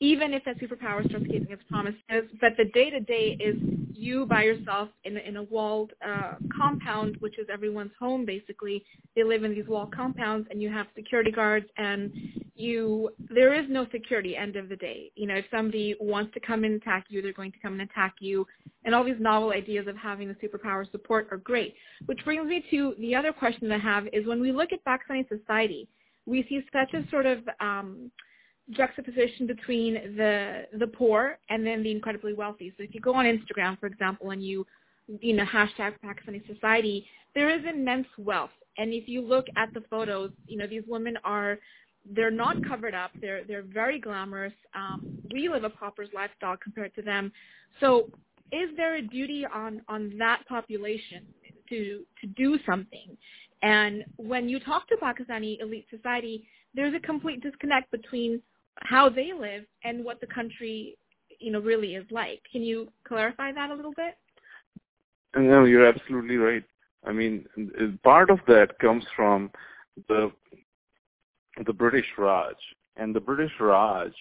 [0.00, 2.30] even if that superpower starts keeping its promises.
[2.40, 3.56] But the day to day is
[3.92, 8.82] you by yourself in in a walled uh, compound, which is everyone's home basically.
[9.14, 12.10] They live in these walled compounds, and you have security guards, and
[12.54, 14.36] you there is no security.
[14.36, 17.34] End of the day, you know, if somebody wants to come and attack you, they're
[17.34, 18.46] going to come and attack you.
[18.84, 21.74] And all these novel ideas of having the superpower support are great.
[22.06, 25.28] Which brings me to the other question I have is when we look at Pakistani
[25.28, 25.88] society,
[26.24, 28.10] we see such a sort of um,
[28.70, 32.72] juxtaposition between the the poor and then the incredibly wealthy.
[32.76, 34.66] So if you go on Instagram, for example, and you
[35.20, 38.50] you know hashtag Pakistani society, there is immense wealth.
[38.78, 41.58] And if you look at the photos, you know these women are
[42.14, 43.10] they're not covered up.
[43.20, 44.54] They're they're very glamorous.
[44.74, 47.32] Um, we live a pauper's lifestyle compared to them.
[47.80, 48.10] So
[48.52, 51.26] is there a duty on on that population
[51.68, 53.16] to to do something?
[53.62, 58.40] And when you talk to Pakistani elite society, there's a complete disconnect between
[58.78, 60.96] how they live and what the country,
[61.38, 62.40] you know, really is like.
[62.50, 64.16] Can you clarify that a little bit?
[65.36, 66.64] No, you're absolutely right.
[67.06, 67.46] I mean,
[68.02, 69.50] part of that comes from
[70.08, 70.32] the
[71.66, 72.56] the British Raj,
[72.96, 74.12] and the British Raj,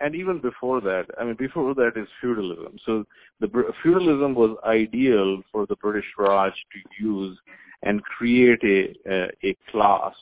[0.00, 2.76] and even before that, I mean, before that is feudalism.
[2.84, 3.04] So
[3.40, 3.48] the
[3.82, 7.38] feudalism was ideal for the British Raj to use
[7.82, 10.14] and create a a class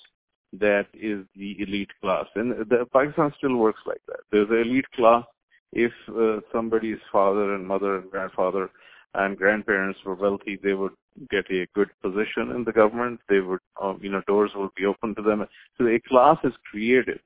[0.61, 4.21] that is the elite class, and the Pakistan still works like that.
[4.31, 5.25] There's an elite class.
[5.73, 8.71] If uh, somebody's father and mother and grandfather
[9.15, 10.93] and grandparents were wealthy, they would
[11.31, 13.21] get a good position in the government.
[13.29, 15.45] They would, um, you know, doors would be open to them.
[15.79, 17.21] So a class is created,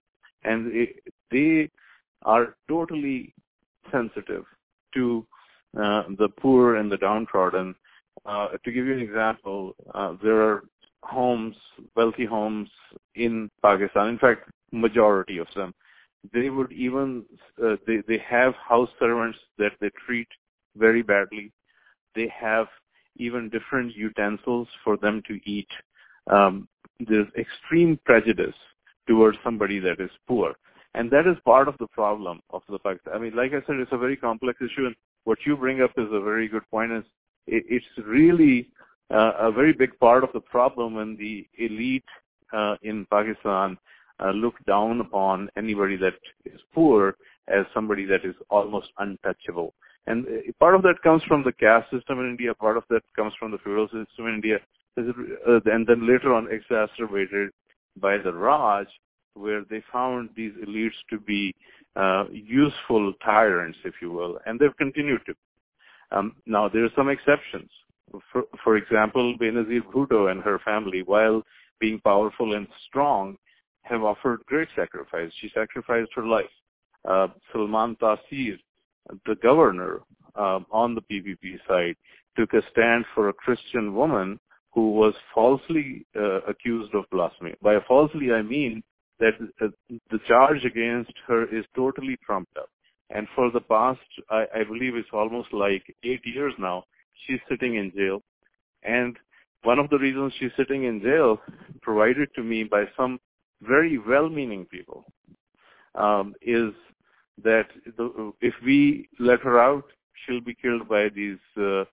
[0.44, 1.70] and it, they
[2.22, 3.34] are totally
[3.92, 4.44] sensitive
[4.94, 5.26] to
[5.76, 7.74] uh, the poor and the downtrodden.
[8.26, 10.64] Uh, to give you an example, uh, there are
[11.02, 11.56] homes,
[11.96, 12.68] wealthy homes
[13.14, 14.08] in Pakistan.
[14.08, 15.74] In fact, majority of them,
[16.32, 17.24] they would even
[17.62, 20.28] uh, they they have house servants that they treat
[20.76, 21.52] very badly.
[22.14, 22.66] They have
[23.16, 25.68] even different utensils for them to eat.
[26.30, 26.68] Um,
[27.00, 28.54] there's extreme prejudice
[29.06, 30.54] towards somebody that is poor.
[30.94, 33.00] And that is part of the problem of the fact.
[33.12, 35.92] I mean, like I said, it's a very complex issue, and what you bring up
[35.96, 36.92] is a very good point.
[36.92, 37.04] Is
[37.46, 38.70] it, it's really
[39.10, 42.04] uh, a very big part of the problem when the elite
[42.52, 43.78] uh, in Pakistan
[44.20, 47.16] uh, look down upon anybody that is poor
[47.48, 49.74] as somebody that is almost untouchable.
[50.06, 53.02] And uh, part of that comes from the caste system in India, part of that
[53.14, 54.58] comes from the feudal system in India,
[54.96, 57.50] uh, and then later on exacerbated
[57.96, 58.86] by the Raj,
[59.34, 61.54] where they found these elites to be
[61.96, 65.34] uh, useful tyrants, if you will, and they've continued to.
[66.10, 67.70] Um, now, there are some exceptions.
[68.32, 71.42] For, for example, Benazir Bhutto and her family, while
[71.80, 73.36] being powerful and strong,
[73.82, 75.30] have offered great sacrifice.
[75.40, 76.46] She sacrificed her life.
[77.08, 78.58] Uh, Salman Taseer
[79.26, 80.00] the governor
[80.34, 81.96] um, on the PPP side
[82.36, 84.38] took a stand for a Christian woman
[84.72, 87.54] who was falsely uh, accused of blasphemy.
[87.62, 88.82] By falsely, I mean
[89.18, 89.68] that uh,
[90.10, 92.68] the charge against her is totally trumped up.
[93.10, 96.84] And for the past, I, I believe it's almost like eight years now,
[97.26, 98.22] she's sitting in jail.
[98.82, 99.16] And
[99.62, 101.40] one of the reasons she's sitting in jail,
[101.82, 103.18] provided to me by some
[103.62, 105.04] very well-meaning people,
[105.94, 106.72] um, is
[107.42, 109.84] that the, if we let her out,
[110.24, 111.84] she'll be killed by these uh,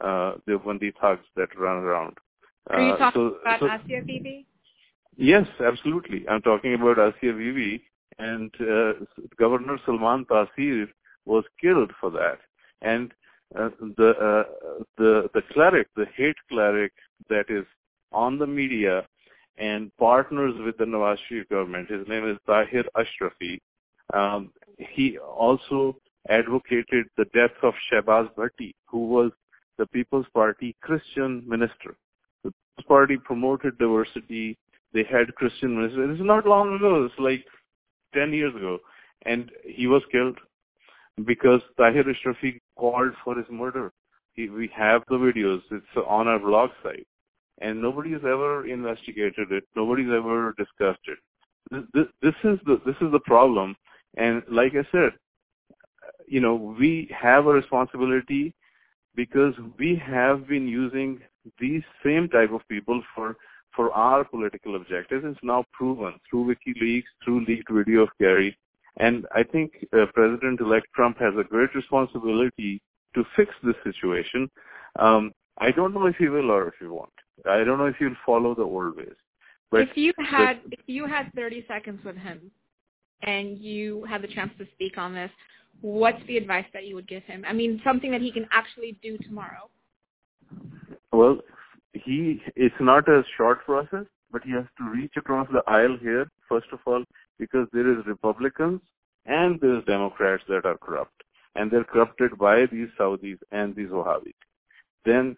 [0.00, 2.18] uh, Deobandi thugs that run around.
[2.70, 4.46] Are you uh, talking so, about so, Asia Bibi?
[5.16, 6.26] Yes, absolutely.
[6.28, 7.82] I'm talking about Asia Bibi,
[8.18, 8.92] and uh,
[9.38, 10.88] Governor Salman Taseer
[11.24, 12.38] was killed for that.
[12.82, 13.12] And
[13.58, 16.92] uh, the uh, the the cleric, the hate cleric
[17.28, 17.64] that is
[18.12, 19.06] on the media
[19.58, 21.90] and partners with the Nawaz Sharif government.
[21.90, 23.60] His name is Tahir Ashrafi.
[24.12, 25.96] Um, he also
[26.28, 29.30] advocated the death of Shehbaz Bhatti, who was
[29.78, 31.96] the People's Party Christian minister.
[32.42, 34.58] The People's Party promoted diversity.
[34.92, 36.18] They had Christian ministers.
[36.18, 37.04] It's not long ago.
[37.04, 37.44] It's like
[38.14, 38.78] 10 years ago.
[39.26, 40.38] And he was killed
[41.24, 43.92] because Tahir Ashrafi called for his murder.
[44.34, 45.62] He, we have the videos.
[45.70, 47.06] It's on our blog site.
[47.60, 49.64] And nobody's ever investigated it.
[49.76, 51.18] Nobody's ever discussed it.
[51.70, 53.74] This, this, this is the this is the problem
[54.16, 55.12] and like I said,
[56.26, 58.54] you know, we have a responsibility
[59.14, 61.20] because we have been using
[61.58, 63.36] these same type of people for
[63.74, 65.24] for our political objectives.
[65.26, 68.56] It's now proven through WikiLeaks, through leaked video of Kerry.
[68.98, 72.80] And I think uh, President-elect Trump has a great responsibility
[73.14, 74.50] to fix this situation.
[74.98, 77.10] Um, I don't know if he will or if he won't.
[77.48, 79.14] I don't know if he'll follow the old ways.
[79.70, 82.50] But if you had if you had 30 seconds with him,
[83.22, 85.30] and you had the chance to speak on this,
[85.80, 87.44] what's the advice that you would give him?
[87.46, 89.70] I mean, something that he can actually do tomorrow.
[91.12, 91.38] Well,
[91.92, 94.04] he it's not a short process,
[94.34, 97.04] but he has to reach across the aisle here, first of all,
[97.38, 98.80] because there is Republicans
[99.26, 101.22] and there's Democrats that are corrupt.
[101.54, 104.34] And they're corrupted by these Saudis and these Wahhabis.
[105.04, 105.36] Then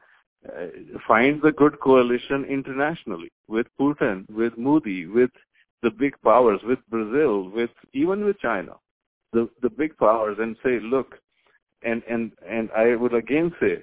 [0.48, 0.68] uh,
[1.06, 5.30] find the good coalition internationally with Putin, with Modi, with
[5.82, 8.72] the big powers, with Brazil, with even with China,
[9.34, 11.16] the the big powers, and say, look,
[11.82, 13.82] and and and I would again say,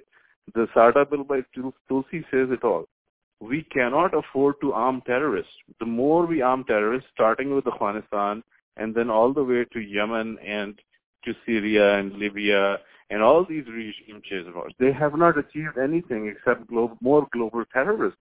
[0.55, 1.41] the SATA bill by
[1.87, 2.85] Tulsi says it all.
[3.49, 5.51] We cannot afford to arm terrorists.
[5.79, 8.41] The more we arm terrorists, starting with Afghanistan
[8.77, 10.79] and then all the way to Yemen and
[11.25, 12.77] to Syria and Libya
[13.09, 14.21] and all these regime
[14.79, 18.17] they have not achieved anything except more global terrorism.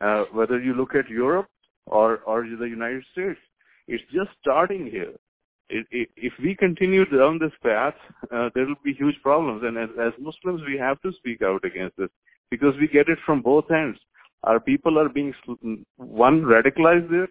[0.00, 1.48] Uh, whether you look at Europe
[1.86, 3.40] or or the United States.
[3.88, 5.12] It's just starting here.
[5.68, 7.94] It, it, if we continue down this path,
[8.32, 9.62] uh, there will be huge problems.
[9.64, 12.10] And as, as Muslims, we have to speak out against this.
[12.50, 13.98] because we get it from both ends.
[14.46, 15.34] Our people are being,
[15.96, 17.28] one, radicalized there,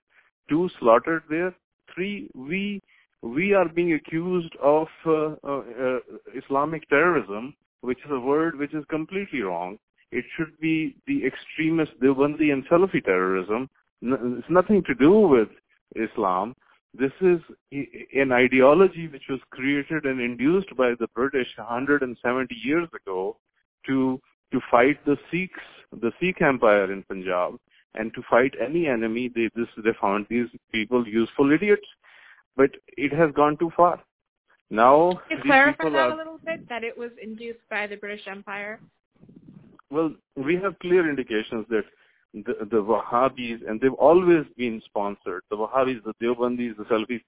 [0.50, 1.56] two, slaughtered there,
[1.94, 2.82] three, we
[3.22, 6.00] we are being accused of uh, uh, uh,
[6.36, 9.80] Islamic terrorism, which is a word which is completely wrong.
[10.12, 13.68] It should be the extremist Deobandi and Salafi terrorism.
[14.04, 15.48] It's nothing to do with
[15.96, 16.56] Islam.
[16.94, 17.40] This is
[17.72, 23.38] an ideology which was created and induced by the British 170 years ago
[23.88, 25.66] to to fight the Sikhs,
[26.02, 27.58] the Sikh Empire in Punjab,
[27.96, 29.30] and to fight any enemy.
[29.34, 31.88] They this they found these people useful idiots,
[32.56, 34.02] but it has gone too far.
[34.70, 38.28] Now, Can you clarify that a little bit that it was induced by the British
[38.28, 38.80] Empire?
[39.92, 41.84] Well, we have clear indications that
[42.34, 47.22] the, the Wahhabis, and they've always been sponsored, the Wahhabis, the Deobandis, the Salafis,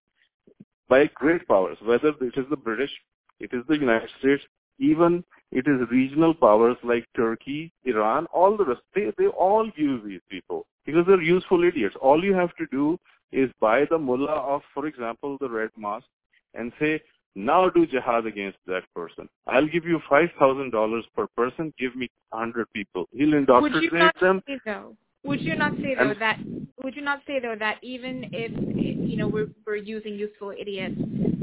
[0.90, 2.92] by great powers, whether it is the British,
[3.40, 4.44] it is the United States,
[4.80, 10.02] even it is regional powers like Turkey, Iran, all the rest, they, they all use
[10.06, 11.96] these people because they're useful idiots.
[12.02, 13.00] All you have to do
[13.32, 16.06] is buy the mullah of, for example, the Red Mosque
[16.54, 17.02] and say,
[17.36, 19.30] now do jihad against that person.
[19.46, 21.74] I'll give you $5,000 per person.
[21.78, 23.08] Give me 100 people.
[23.12, 24.42] He'll indoctrinate would them.
[24.48, 26.40] Say, though, would you not say though that
[26.84, 30.96] would you not say though that even if you know we're we're using useful idiots,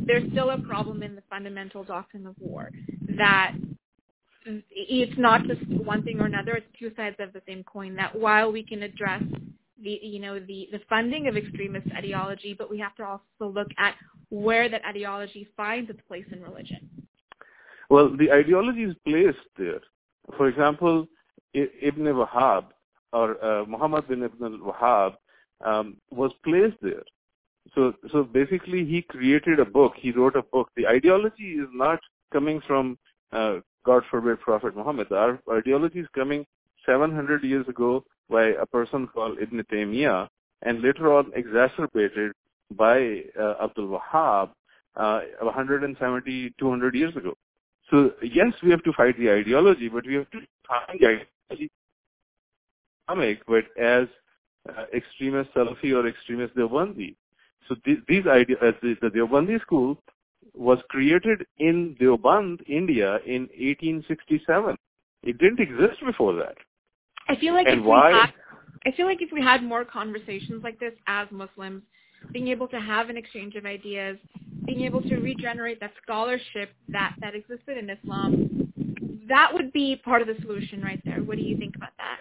[0.07, 2.71] there's still a problem in the fundamental doctrine of war
[3.17, 3.55] that
[4.47, 6.53] it's not just one thing or another.
[6.53, 7.97] It's two sides of the same coin.
[7.97, 9.23] That while we can address
[9.83, 13.69] the you know the the funding of extremist ideology, but we have to also look
[13.79, 13.95] at
[14.31, 16.89] where that ideology finds its place in religion.
[17.91, 19.81] Well, the ideology is placed there.
[20.37, 21.07] For example,
[21.55, 22.65] Ibn Wahab
[23.13, 25.15] or uh, Muhammad bin Ibn al-Wahhab
[25.65, 27.05] um, was placed there.
[27.75, 29.93] So, so basically, he created a book.
[29.97, 30.69] He wrote a book.
[30.77, 32.01] The ideology is not
[32.33, 32.99] coming from,
[33.33, 35.11] uh, God forbid, Prophet Muhammad.
[35.13, 36.47] Our ideology is coming
[36.87, 40.29] 700 years ago by a person called Ibn Taymiyyah
[40.63, 42.33] and later on exacerbated
[42.73, 44.51] by uh, Abdul Wahhab
[44.97, 47.35] uh, 170, 200 years ago.
[47.91, 51.71] So yes, we have to fight the ideology, but we have to find the ideology
[53.09, 54.09] Islamic, but as
[54.69, 57.15] uh, extremist Salafi or extremist Deobandi.
[57.69, 59.99] So th- these ideas, uh, the, the Deobandi school
[60.55, 64.77] was created in Deoband, India in 1867.
[65.23, 66.57] It didn't exist before that.
[67.29, 68.09] I feel like and if why?
[68.09, 68.33] We had,
[68.87, 71.83] I feel like if we had more conversations like this as Muslims,
[72.33, 74.19] being able to have an exchange of ideas,
[74.67, 78.73] being able to regenerate that scholarship that, that existed in Islam,
[79.29, 81.23] that would be part of the solution right there.
[81.23, 82.19] What do you think about that?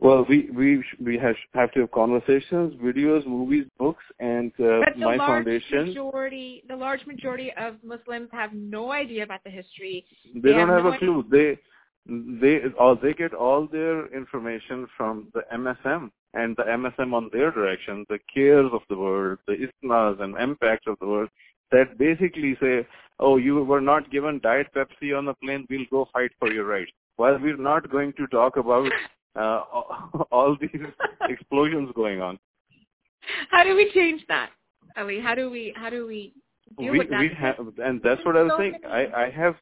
[0.00, 4.94] Well, we we we have have to have conversations, videos, movies, books, and uh, but
[4.94, 5.88] the my large foundation.
[5.88, 10.06] Majority, the large majority of Muslims have no idea about the history.
[10.34, 11.24] They, they don't have, have no a clue.
[11.30, 11.58] They
[12.40, 17.50] they all they get all their information from the MSM and the MSM on their
[17.50, 21.28] direction, the CAIRs of the world, the ISNAs and MPACs of the world
[21.72, 22.86] that basically say,
[23.18, 26.64] oh, you were not given Diet Pepsi on the plane, we'll go fight for your
[26.64, 26.90] rights.
[27.16, 28.90] While we're not going to talk about
[29.36, 29.62] uh,
[30.30, 30.70] all these
[31.28, 32.38] explosions going on.
[33.50, 34.50] How do we change that,
[34.96, 35.20] Ali?
[35.20, 36.32] How do we how do we
[36.76, 37.20] we, with that?
[37.20, 38.80] We have, and that's what I was saying.
[38.86, 39.56] I, I have,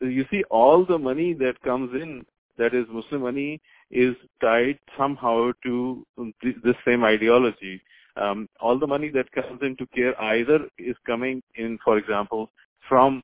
[0.00, 2.24] you see, all the money that comes in,
[2.58, 3.60] that is Muslim money,
[3.90, 6.06] is tied somehow to
[6.42, 7.80] this same ideology.
[8.16, 12.50] Um, all the money that comes into CAIR either is coming in, for example,
[12.88, 13.22] from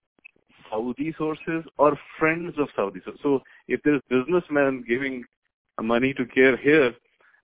[0.71, 3.21] Saudi sources or friends of Saudi sources.
[3.23, 5.25] So if there's businessmen giving
[5.81, 6.95] money to CAIR here,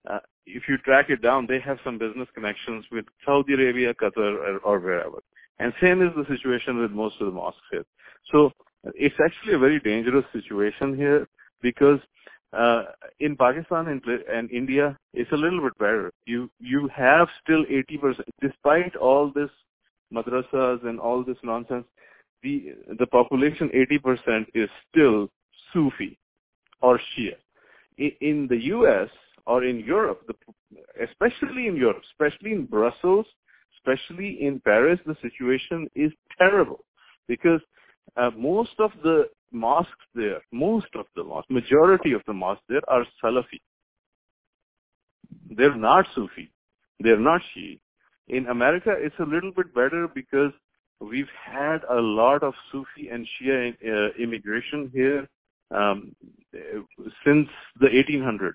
[0.09, 4.17] uh, if you track it down, they have some business connections with Saudi Arabia, Qatar,
[4.17, 5.23] or, or wherever.
[5.59, 7.85] And same is the situation with most of the mosques here.
[8.33, 8.53] So
[8.95, 11.27] it's actually a very dangerous situation here
[11.63, 11.99] because
[12.53, 12.85] uh,
[13.21, 16.13] in Pakistan and, and India, it's a little bit better.
[16.25, 19.51] You you have still 80%, despite all this
[20.15, 21.85] madrasas and all this nonsense,
[22.43, 25.29] the the population 80% is still
[25.73, 26.19] Sufi
[26.81, 27.35] or Shia
[27.99, 29.09] in the U.S.
[29.47, 30.23] or in Europe,
[31.03, 33.27] especially in Europe, especially in Brussels,
[33.79, 36.85] especially in Paris, the situation is terrible
[37.27, 37.61] because
[38.17, 42.83] uh, most of the mosques there, most of the mosques, majority of the mosques there
[42.89, 43.61] are Salafi.
[45.51, 46.51] They're not Sufi.
[47.01, 47.79] They're not Shia.
[48.29, 50.53] In America, it's a little bit better because
[51.01, 55.29] we've had a lot of Sufi and Shia uh, immigration here
[55.71, 56.15] um,
[57.25, 57.49] since
[57.81, 58.53] the 1800s.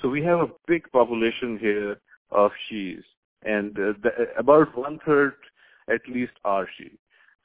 [0.00, 2.00] So we have a big population here
[2.30, 3.02] of Shiis,
[3.44, 5.34] and uh, the, about one third
[5.88, 6.96] at least are Shia.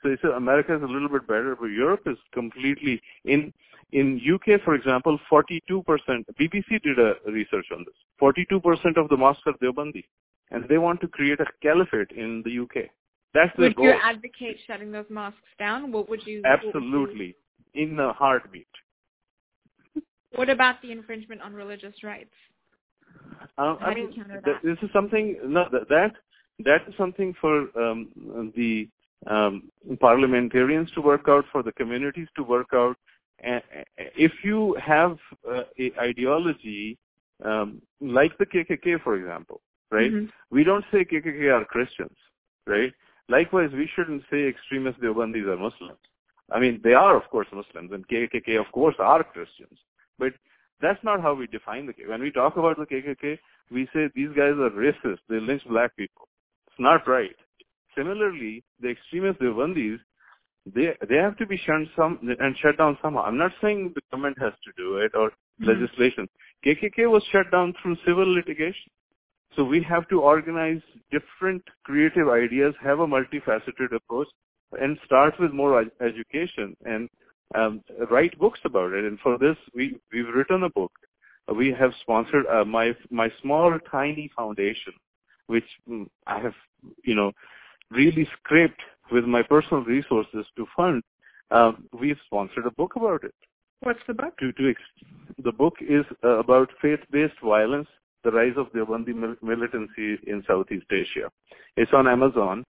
[0.03, 3.53] So, so America is a little bit better, but Europe is completely in
[3.91, 5.61] In UK, for example, 42%,
[6.39, 7.95] BBC did a research on this.
[8.21, 10.03] 42% of the mosques are Deobandi,
[10.51, 12.89] and they want to create a caliphate in the UK.
[13.33, 13.85] That's the goal.
[13.85, 15.91] would you advocate shutting those mosques down?
[15.91, 16.41] What would you?
[16.41, 17.35] what would you- Absolutely,
[17.73, 18.67] in a heartbeat.
[20.37, 22.29] What about the infringement on religious rights?
[23.57, 24.63] Um, I mean, counter th- that?
[24.63, 26.11] this is something no, th- that
[26.59, 28.87] that is something for um, the
[29.25, 29.63] um,
[29.99, 32.97] parliamentarians to work out, for the communities to work out.
[33.97, 35.17] If you have
[35.49, 36.99] uh, a ideology
[37.43, 40.11] um, like the KKK, for example, right?
[40.11, 40.29] Mhm.
[40.51, 42.17] We don't say KKK are Christians,
[42.67, 42.93] right?
[43.27, 45.99] Likewise, we shouldn't say extremist Deobandis are Muslims.
[46.51, 49.79] I mean, they are, of course, Muslims, and KKK, of course, are Christians.
[50.19, 50.33] But
[50.81, 52.09] that's not how we define the KKK.
[52.09, 53.37] When we talk about the KKK,
[53.71, 55.19] we say these guys are racist.
[55.29, 56.27] They lynch black people.
[56.67, 57.35] It's not right.
[57.95, 59.99] Similarly, the extremists, extremist Deobandis,
[60.73, 63.23] they they have to be shunned some and shut down somehow.
[63.23, 65.67] I'm not saying the government has to do it or Mhm.
[65.67, 66.29] legislation.
[66.63, 68.91] KKK was shut down through civil litigation.
[69.55, 74.27] So we have to organize different creative ideas, have a multifaceted approach,
[74.79, 77.09] and start with more education and
[77.55, 77.81] um,
[78.11, 79.05] write books about it.
[79.05, 80.91] And for this, we we've written a book.
[81.49, 84.93] Uh, We have sponsored uh, my my small tiny foundation,
[85.47, 86.55] which mm, I have
[87.03, 87.31] you know
[87.91, 88.81] really scraped
[89.11, 91.03] with my personal resources to fund.
[91.51, 93.33] Um, we've sponsored a book about it
[93.81, 94.37] What's the book?
[94.39, 95.05] to, to ex-
[95.43, 97.87] the book is uh, about faith-based violence,
[98.23, 101.31] the rise of Deobandi mil- militancy in Southeast Asia.
[101.75, 102.63] It's on Amazon,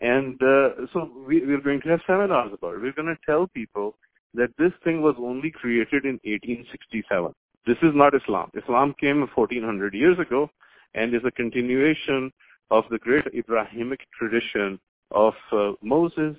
[0.00, 2.80] and uh, so we, we're going to have seminars about it.
[2.80, 3.96] We're going to tell people
[4.34, 7.32] that this thing was only created in 1867.
[7.66, 8.50] This is not Islam.
[8.54, 10.50] Islam came 1400 years ago
[10.94, 12.32] and is a continuation
[12.70, 14.78] of the great Abrahamic tradition
[15.10, 16.36] of uh, Moses.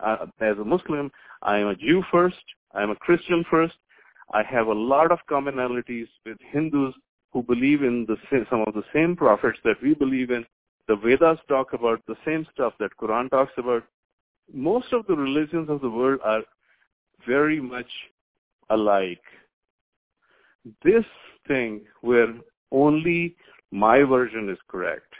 [0.00, 1.10] Uh, as a Muslim,
[1.42, 2.36] I am a Jew first.
[2.74, 3.74] I am a Christian first.
[4.32, 6.94] I have a lot of commonalities with Hindus
[7.32, 8.16] who believe in the
[8.50, 10.44] some of the same prophets that we believe in.
[10.88, 13.82] The Vedas talk about the same stuff that Quran talks about.
[14.52, 16.42] Most of the religions of the world are
[17.26, 17.90] very much
[18.70, 19.22] alike.
[20.82, 21.04] This
[21.46, 22.34] thing where
[22.72, 23.36] only
[23.70, 25.12] my version is correct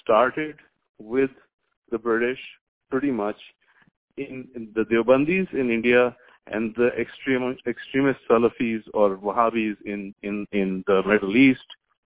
[0.00, 0.56] started
[0.98, 1.30] with
[1.90, 2.38] the British
[2.90, 3.36] pretty much
[4.16, 6.14] in, in the Deobandis in India
[6.48, 11.64] and the extreme, extremist Salafis or Wahhabis in, in, in the Middle East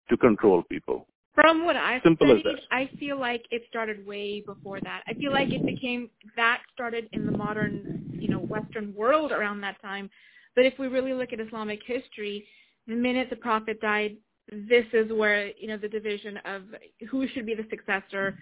[0.10, 1.08] to control people.
[1.36, 2.62] From what I've Simple studied.
[2.72, 5.04] I feel like it started way before that.
[5.06, 9.60] I feel like it became that started in the modern, you know, Western world around
[9.62, 10.10] that time.
[10.56, 12.48] But if we really look at Islamic history,
[12.88, 14.16] the minute the Prophet died,
[14.50, 16.62] this is where you know the division of
[17.10, 18.38] who should be the successor,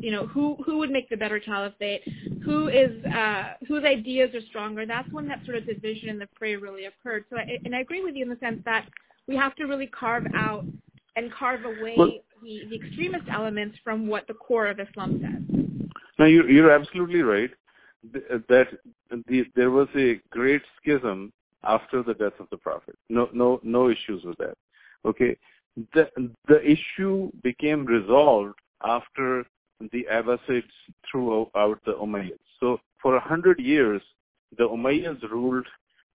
[0.00, 2.02] you know, who who would make the better caliphate,
[2.44, 4.86] who is uh, whose ideas are stronger.
[4.86, 7.24] That's when that sort of division in the fray really occurred.
[7.30, 8.86] So, I, and I agree with you in the sense that
[9.26, 10.64] we have to really carve out
[11.16, 16.00] and carve away Well- the, the extremist elements from what the core of Islam says.
[16.18, 17.50] Now you're, you're absolutely right
[18.12, 18.68] that
[19.10, 21.32] the, there was a great schism
[21.64, 22.96] after the death of the Prophet.
[23.08, 24.54] No, no, no issues with that.
[25.04, 25.36] Okay,
[25.92, 26.08] the
[26.48, 29.44] the issue became resolved after
[29.92, 30.64] the Abbasids
[31.10, 32.38] threw out the Umayyads.
[32.60, 34.02] So for a hundred years,
[34.56, 35.66] the Umayyads ruled,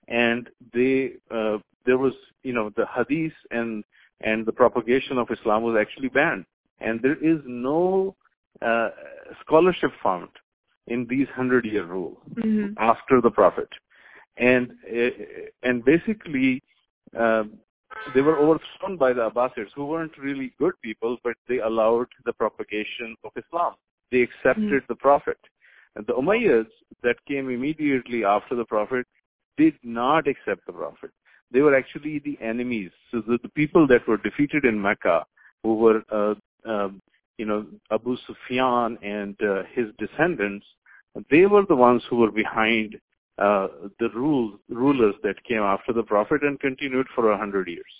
[0.08, 2.14] and they uh, there was
[2.44, 3.84] you know the Hadith and
[4.24, 6.46] and the propagation of Islam was actually banned,
[6.80, 8.16] and there is no
[8.62, 8.90] uh,
[9.42, 10.30] scholarship found
[10.88, 12.74] in these hundred year rule Mm-hmm.
[12.78, 13.70] after the prophet.
[14.38, 15.10] And uh,
[15.64, 16.64] and basically
[17.18, 17.54] um,
[18.14, 22.34] they were overthrown by the Abbasids who weren't really good people but they allowed the
[22.34, 23.74] propagation of Islam.
[24.12, 24.88] They accepted Mhm.
[24.88, 25.38] the prophet.
[25.96, 29.06] And the Umayyads that came immediately after the prophet
[29.58, 31.12] did not accept the prophet
[31.52, 35.26] they were actually the enemies so the, the people that were defeated in Mecca
[35.64, 36.36] who were uh,
[36.70, 37.02] um,
[37.38, 40.66] you know Abu Sufyan and uh, his descendants
[41.30, 42.98] they were the ones who were behind
[43.38, 43.68] uh,
[44.00, 47.94] the rules, rulers that came after the Prophet and continued for a hundred years.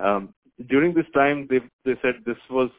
[0.00, 0.34] Um,
[0.68, 2.70] during this time, they they said this was,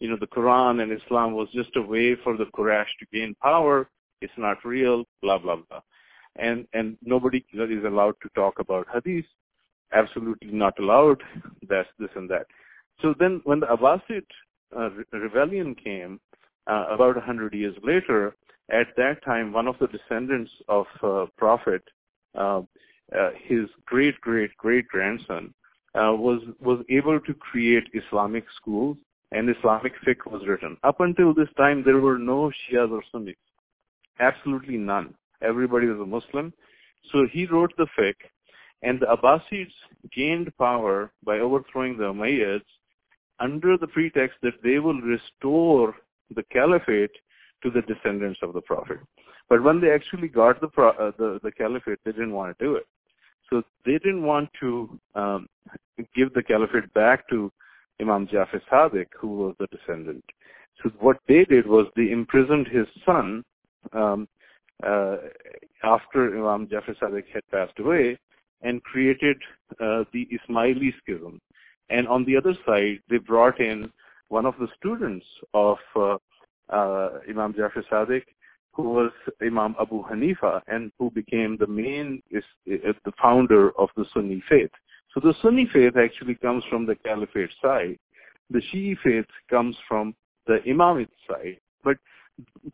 [0.00, 3.34] you know, the Quran and Islam was just a way for the Quraysh to gain
[3.42, 3.88] power.
[4.20, 5.80] It's not real, blah blah blah,
[6.36, 9.26] and and nobody is allowed to talk about Hadith.
[9.92, 11.22] Absolutely not allowed.
[11.68, 12.46] That's this and that.
[13.00, 14.24] So then, when the Abbasid
[14.76, 16.20] uh, re- rebellion came
[16.66, 18.34] uh, about a hundred years later,
[18.70, 21.82] at that time, one of the descendants of uh, Prophet,
[22.34, 22.62] uh,
[23.18, 25.52] uh, his great great great grandson,
[25.94, 28.96] uh, was was able to create Islamic schools,
[29.32, 30.76] and Islamic fiqh was written.
[30.84, 33.36] Up until this time, there were no Shias or Sunnis,
[34.20, 35.14] absolutely none.
[35.42, 36.52] Everybody was a Muslim,
[37.10, 38.14] So he wrote the fiqh,
[38.82, 39.72] and the Abbasids
[40.12, 42.64] gained power by overthrowing the Umayyads
[43.38, 45.94] under the pretext that they will restore
[46.34, 47.12] the caliphate
[47.62, 48.98] to the descendants of the Prophet.
[49.48, 52.74] But when they actually got the, uh, the, the caliphate, they didn't want to do
[52.74, 52.86] it.
[53.50, 55.46] So they didn't want to um,
[56.16, 57.52] give the caliphate back to
[58.00, 60.24] Imam Jafar Sadiq, who was the descendant.
[60.82, 63.44] So what they did was they imprisoned his son
[63.92, 64.26] um,
[64.84, 65.16] uh,
[65.84, 68.18] after Imam Jafar Sadiq had passed away
[68.62, 69.36] and created
[69.80, 71.40] uh, the Ismaili schism.
[71.90, 73.90] And on the other side, they brought in
[74.28, 76.16] one of the students of uh,
[76.70, 78.22] uh, Imam Jafar Sadiq,
[78.72, 79.10] who was
[79.42, 84.42] Imam Abu Hanifa, and who became the main, is, is the founder of the Sunni
[84.48, 84.70] faith.
[85.12, 87.98] So the Sunni faith actually comes from the Caliphate side.
[88.48, 90.14] The Shi'i faith comes from
[90.46, 91.58] the Imamate side.
[91.84, 91.98] But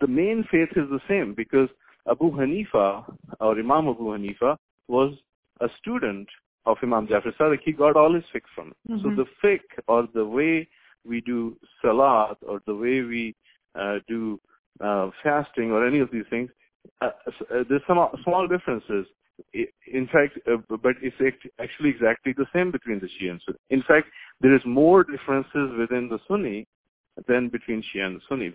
[0.00, 1.68] the main faith is the same because
[2.08, 3.04] Abu Hanifa,
[3.40, 5.14] or Imam Abu Hanifa, was
[5.60, 6.28] a student
[6.66, 7.60] of Imam Jafar Sadiq.
[7.64, 8.92] He got all his fiqh from it.
[8.92, 9.02] Mm-hmm.
[9.02, 10.68] So the fiqh, or the way
[11.06, 13.34] we do salat, or the way we
[13.78, 14.40] uh, do
[14.80, 16.50] uh, fasting, or any of these things,
[17.00, 17.10] uh,
[17.50, 19.06] uh there's some small differences.
[19.54, 21.16] In fact, uh, but it's
[21.60, 23.58] actually exactly the same between the Shia and Sunni.
[23.70, 24.08] In fact,
[24.40, 26.66] there is more differences within the Sunni
[27.28, 28.52] than between Shia and Sunni.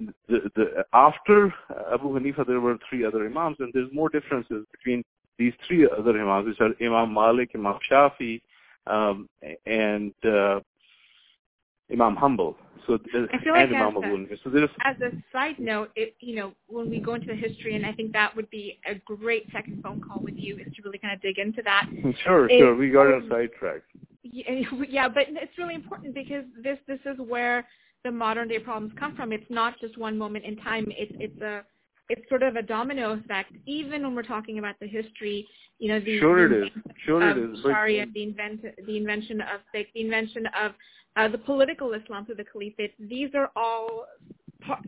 [0.00, 1.54] The, the, after
[1.92, 5.04] Abu Hanifa, there were three other Imams, and there's more differences between
[5.38, 8.40] these three other Imams, which are Imam Malik, Imam Shafi,
[8.86, 9.28] um,
[9.66, 10.60] and uh,
[11.92, 12.54] Imam Hanbal.
[12.86, 16.52] So I feel like Imam as, a, so as a side note, it, you know,
[16.66, 19.82] when we go into the history, and I think that would be a great second
[19.82, 21.88] phone call with you, is to really kind of dig into that.
[22.24, 22.74] Sure, it, sure.
[22.74, 23.86] We got um, sidetracked.
[24.22, 27.66] Yeah, yeah, but it's really important because this this is where
[28.04, 29.32] the modern day problems come from.
[29.32, 30.86] It's not just one moment in time.
[30.90, 31.64] It's it's a
[32.08, 33.52] it's sort of a domino effect.
[33.66, 35.46] Even when we're talking about the history,
[35.78, 36.70] you know, the sure it is,
[37.04, 37.62] sure it is.
[37.62, 40.72] The invent the invention of the invention of
[41.16, 42.94] uh, the political Islam through the Caliphate.
[43.08, 44.06] These are all,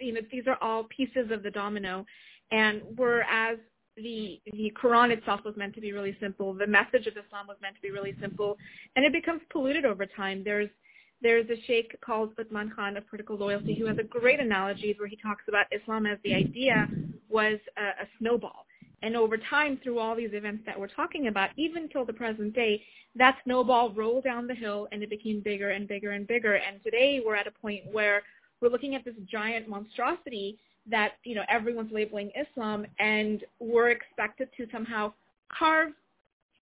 [0.00, 2.04] you know, these are all pieces of the domino.
[2.52, 3.58] And whereas
[3.96, 7.56] the the Quran itself was meant to be really simple, the message of Islam was
[7.62, 8.56] meant to be really simple,
[8.94, 10.42] and it becomes polluted over time.
[10.44, 10.70] There's
[11.22, 15.08] there's a sheikh called Uthman Khan of Political Loyalty who has a great analogy where
[15.08, 16.88] he talks about Islam as the idea
[17.28, 18.66] was a, a snowball.
[19.02, 22.54] And over time, through all these events that we're talking about, even till the present
[22.54, 22.82] day,
[23.14, 26.54] that snowball rolled down the hill and it became bigger and bigger and bigger.
[26.54, 28.22] And today we're at a point where
[28.60, 30.58] we're looking at this giant monstrosity
[30.90, 35.12] that, you know, everyone's labeling Islam and we're expected to somehow
[35.56, 35.92] carve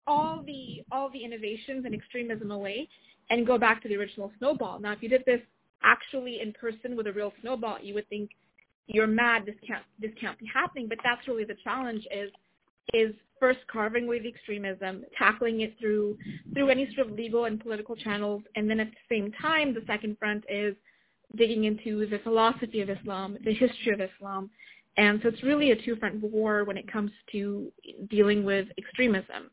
[0.07, 2.89] all the all the innovations and extremism away
[3.29, 4.79] and go back to the original snowball.
[4.79, 5.41] Now, if you did this
[5.83, 8.31] actually in person with a real snowball, you would think
[8.87, 9.45] you're mad.
[9.45, 10.87] This can't this can't be happening.
[10.87, 12.31] But that's really the challenge is
[12.93, 16.17] is first carving away the extremism, tackling it through
[16.53, 19.83] through any sort of legal and political channels, and then at the same time, the
[19.87, 20.75] second front is
[21.35, 24.49] digging into the philosophy of Islam, the history of Islam,
[24.97, 27.71] and so it's really a two-front war when it comes to
[28.09, 29.51] dealing with extremism.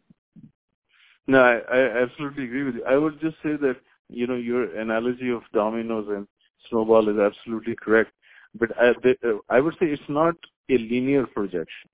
[1.26, 2.84] No, I, I absolutely agree with you.
[2.84, 3.76] I would just say that,
[4.08, 6.26] you know, your analogy of dominoes and
[6.68, 8.12] snowball is absolutely correct.
[8.54, 10.34] But I, the, I would say it's not
[10.70, 11.90] a linear projection.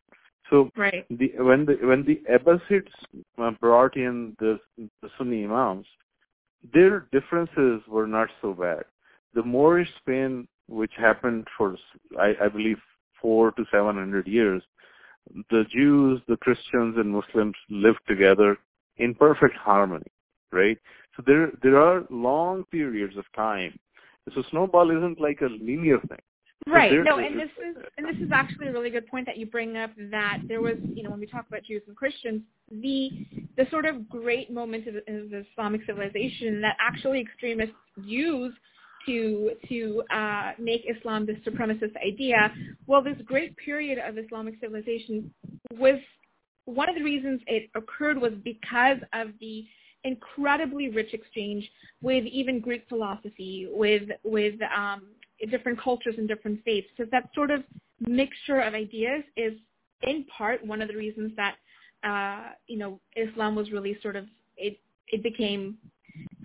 [0.50, 1.06] So right.
[1.08, 2.92] the, when the when the Abbasids
[3.38, 5.86] uh, brought in the, the Sunni Imams,
[6.74, 8.84] their differences were not so bad.
[9.34, 11.76] The Moorish Spain, which happened for
[12.20, 12.76] I, I believe
[13.20, 14.62] four to seven hundred years,
[15.50, 18.58] the Jews, the Christians, and Muslims lived together
[18.98, 20.10] in perfect harmony,
[20.52, 20.78] right?
[21.16, 23.78] So there there are long periods of time.
[24.34, 26.20] So snowball isn't like a linear thing.
[26.66, 26.92] Right.
[26.92, 29.76] No, and this is and this is actually a really good point that you bring
[29.76, 33.10] up that there was, you know, when we talk about Jews and Christians, the
[33.56, 37.74] the sort of great moment of, of Islamic civilization that actually extremists
[38.04, 38.54] use
[39.06, 42.52] to to uh, make Islam this supremacist idea.
[42.86, 45.32] Well, this great period of Islamic civilization
[45.72, 45.98] was
[46.64, 49.64] one of the reasons it occurred was because of the
[50.04, 51.68] incredibly rich exchange
[52.00, 55.08] with even Greek philosophy, with with um,
[55.50, 56.88] different cultures and different faiths.
[56.96, 57.62] So that sort of
[58.00, 59.54] mixture of ideas is
[60.02, 61.56] in part one of the reasons that
[62.04, 65.78] uh, you know Islam was really sort of it it became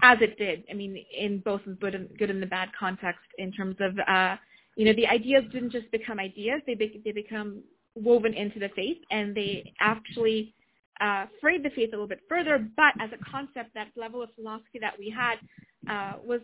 [0.01, 0.63] as it did.
[0.69, 3.97] I mean, in both the good and, good and the bad context, in terms of
[4.07, 4.35] uh,
[4.75, 7.63] you know the ideas didn't just become ideas; they be, they become
[8.03, 10.53] woven into the faith, and they actually
[11.01, 12.67] uh, frayed the faith a little bit further.
[12.75, 15.35] But as a concept, that level of philosophy that we had
[15.89, 16.41] uh, was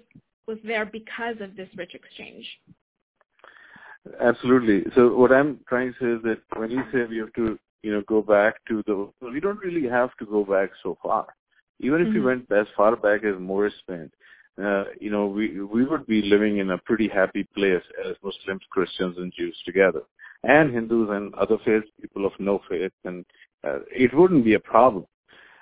[0.48, 2.46] was there because of this rich exchange.
[4.22, 4.84] Absolutely.
[4.94, 7.92] So what I'm trying to say is that when you say we have to you
[7.92, 11.28] know, go back to the, we don't really have to go back so far.
[11.80, 12.18] Even if mm-hmm.
[12.20, 14.12] we went as far back as Morris went,
[14.64, 18.62] uh, you know, we we would be living in a pretty happy place as Muslims,
[18.70, 20.02] Christians, and Jews together,
[20.44, 23.26] and Hindus and other faiths, people of no faith, and
[23.64, 25.06] uh, it wouldn't be a problem.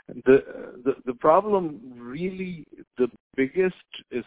[0.08, 0.44] The
[0.84, 2.66] the the problem really
[2.98, 3.76] the biggest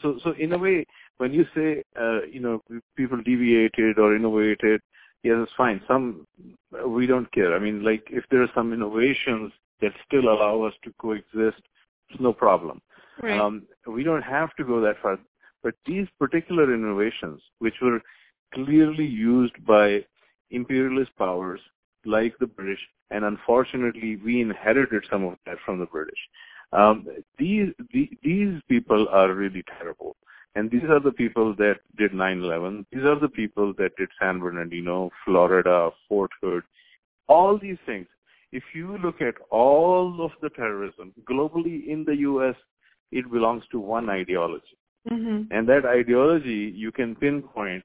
[0.01, 0.87] so so in a way
[1.19, 2.63] when you say uh, you know
[2.97, 4.81] people deviated or innovated
[5.23, 6.27] yes it's fine some
[6.87, 9.53] we don't care i mean like if there are some innovations
[9.83, 11.61] that still allow us to coexist
[12.09, 12.81] it's no problem
[13.23, 13.39] right.
[13.39, 15.19] um, we don't have to go that far
[15.63, 18.01] but these particular innovations which were
[18.55, 20.03] clearly used by
[20.51, 21.61] imperialist powers
[22.05, 22.81] like the british
[23.11, 26.19] and unfortunately we inherited some of that from the british
[26.73, 27.07] um,
[27.39, 30.17] these the, these people are really terrible
[30.55, 32.87] and these are the people that did 9/11.
[32.93, 36.63] These are the people that did San Bernardino, Florida, Fort Hood,
[37.29, 38.07] all these things.
[38.53, 42.55] If you look at all of the terrorism globally in the U.S.,
[43.11, 44.79] it belongs to one ideology,
[45.11, 45.53] mm-hmm.
[45.53, 47.85] and that ideology you can pinpoint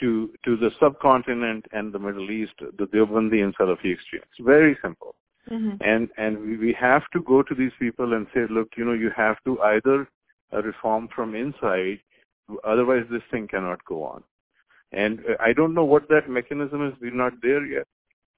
[0.00, 4.26] to to the subcontinent and the Middle East, the Deobandi and Salafi extremes.
[4.40, 5.14] Very simple.
[5.50, 5.76] Mm-hmm.
[5.80, 8.92] And and we, we have to go to these people and say, look, you know,
[8.92, 10.08] you have to either
[10.52, 12.00] reform from inside.
[12.64, 14.22] Otherwise, this thing cannot go on.
[14.92, 16.94] And uh, I don't know what that mechanism is.
[17.00, 17.86] We're not there yet.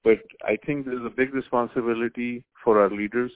[0.03, 3.31] But I think there's a big responsibility for our leaders.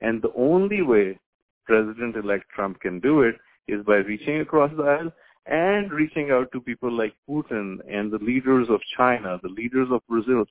[0.00, 1.18] And the only way
[1.66, 3.36] President-elect Trump can do it
[3.68, 5.12] is by reaching across the aisle
[5.46, 10.00] and reaching out to people like Putin and the leaders of China, the leaders of
[10.08, 10.44] Brazil.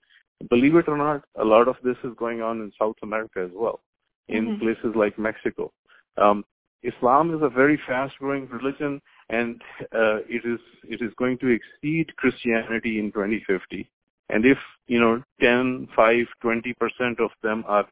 [0.50, 3.52] Believe it or not, a lot of this is going on in South America as
[3.54, 3.80] well,
[4.28, 4.62] in mm-hmm.
[4.62, 5.72] places like Mexico.
[6.18, 6.44] Um,
[6.84, 9.62] Islam is a very fast-growing religion, and
[9.94, 13.90] uh, it is it is going to exceed Christianity in 2050.
[14.30, 17.86] And if you know 10, 5, 20 percent of them are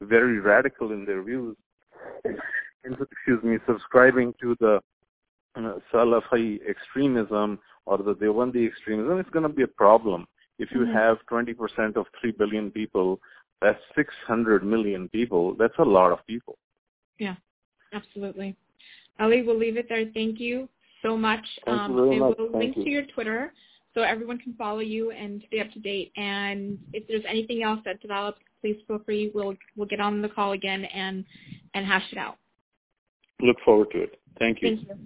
[0.00, 1.56] very radical in their views,
[2.84, 4.80] excuse me, subscribing to the
[5.56, 10.26] Salafi extremism or the Deobandi extremism, it's going to be a problem.
[10.58, 10.92] If you mm-hmm.
[10.92, 13.20] have 20% of 3 billion people,
[13.60, 15.54] that's 600 million people.
[15.58, 16.58] That's a lot of people.
[17.18, 17.34] Yeah.
[17.92, 18.56] Absolutely.
[19.20, 20.04] Ali, we'll leave it there.
[20.14, 20.68] Thank you
[21.02, 21.44] so much.
[21.66, 22.34] Thank um, you very much.
[22.38, 22.84] We'll Thank link you.
[22.84, 23.52] to your Twitter
[23.94, 26.12] so everyone can follow you and stay up to date.
[26.16, 29.30] And if there's anything else that develops, please feel free.
[29.34, 31.24] We'll we'll get on the call again and
[31.74, 32.38] and hash it out.
[33.40, 34.20] Look forward to it.
[34.38, 34.76] Thank you.
[34.76, 34.96] Thank you.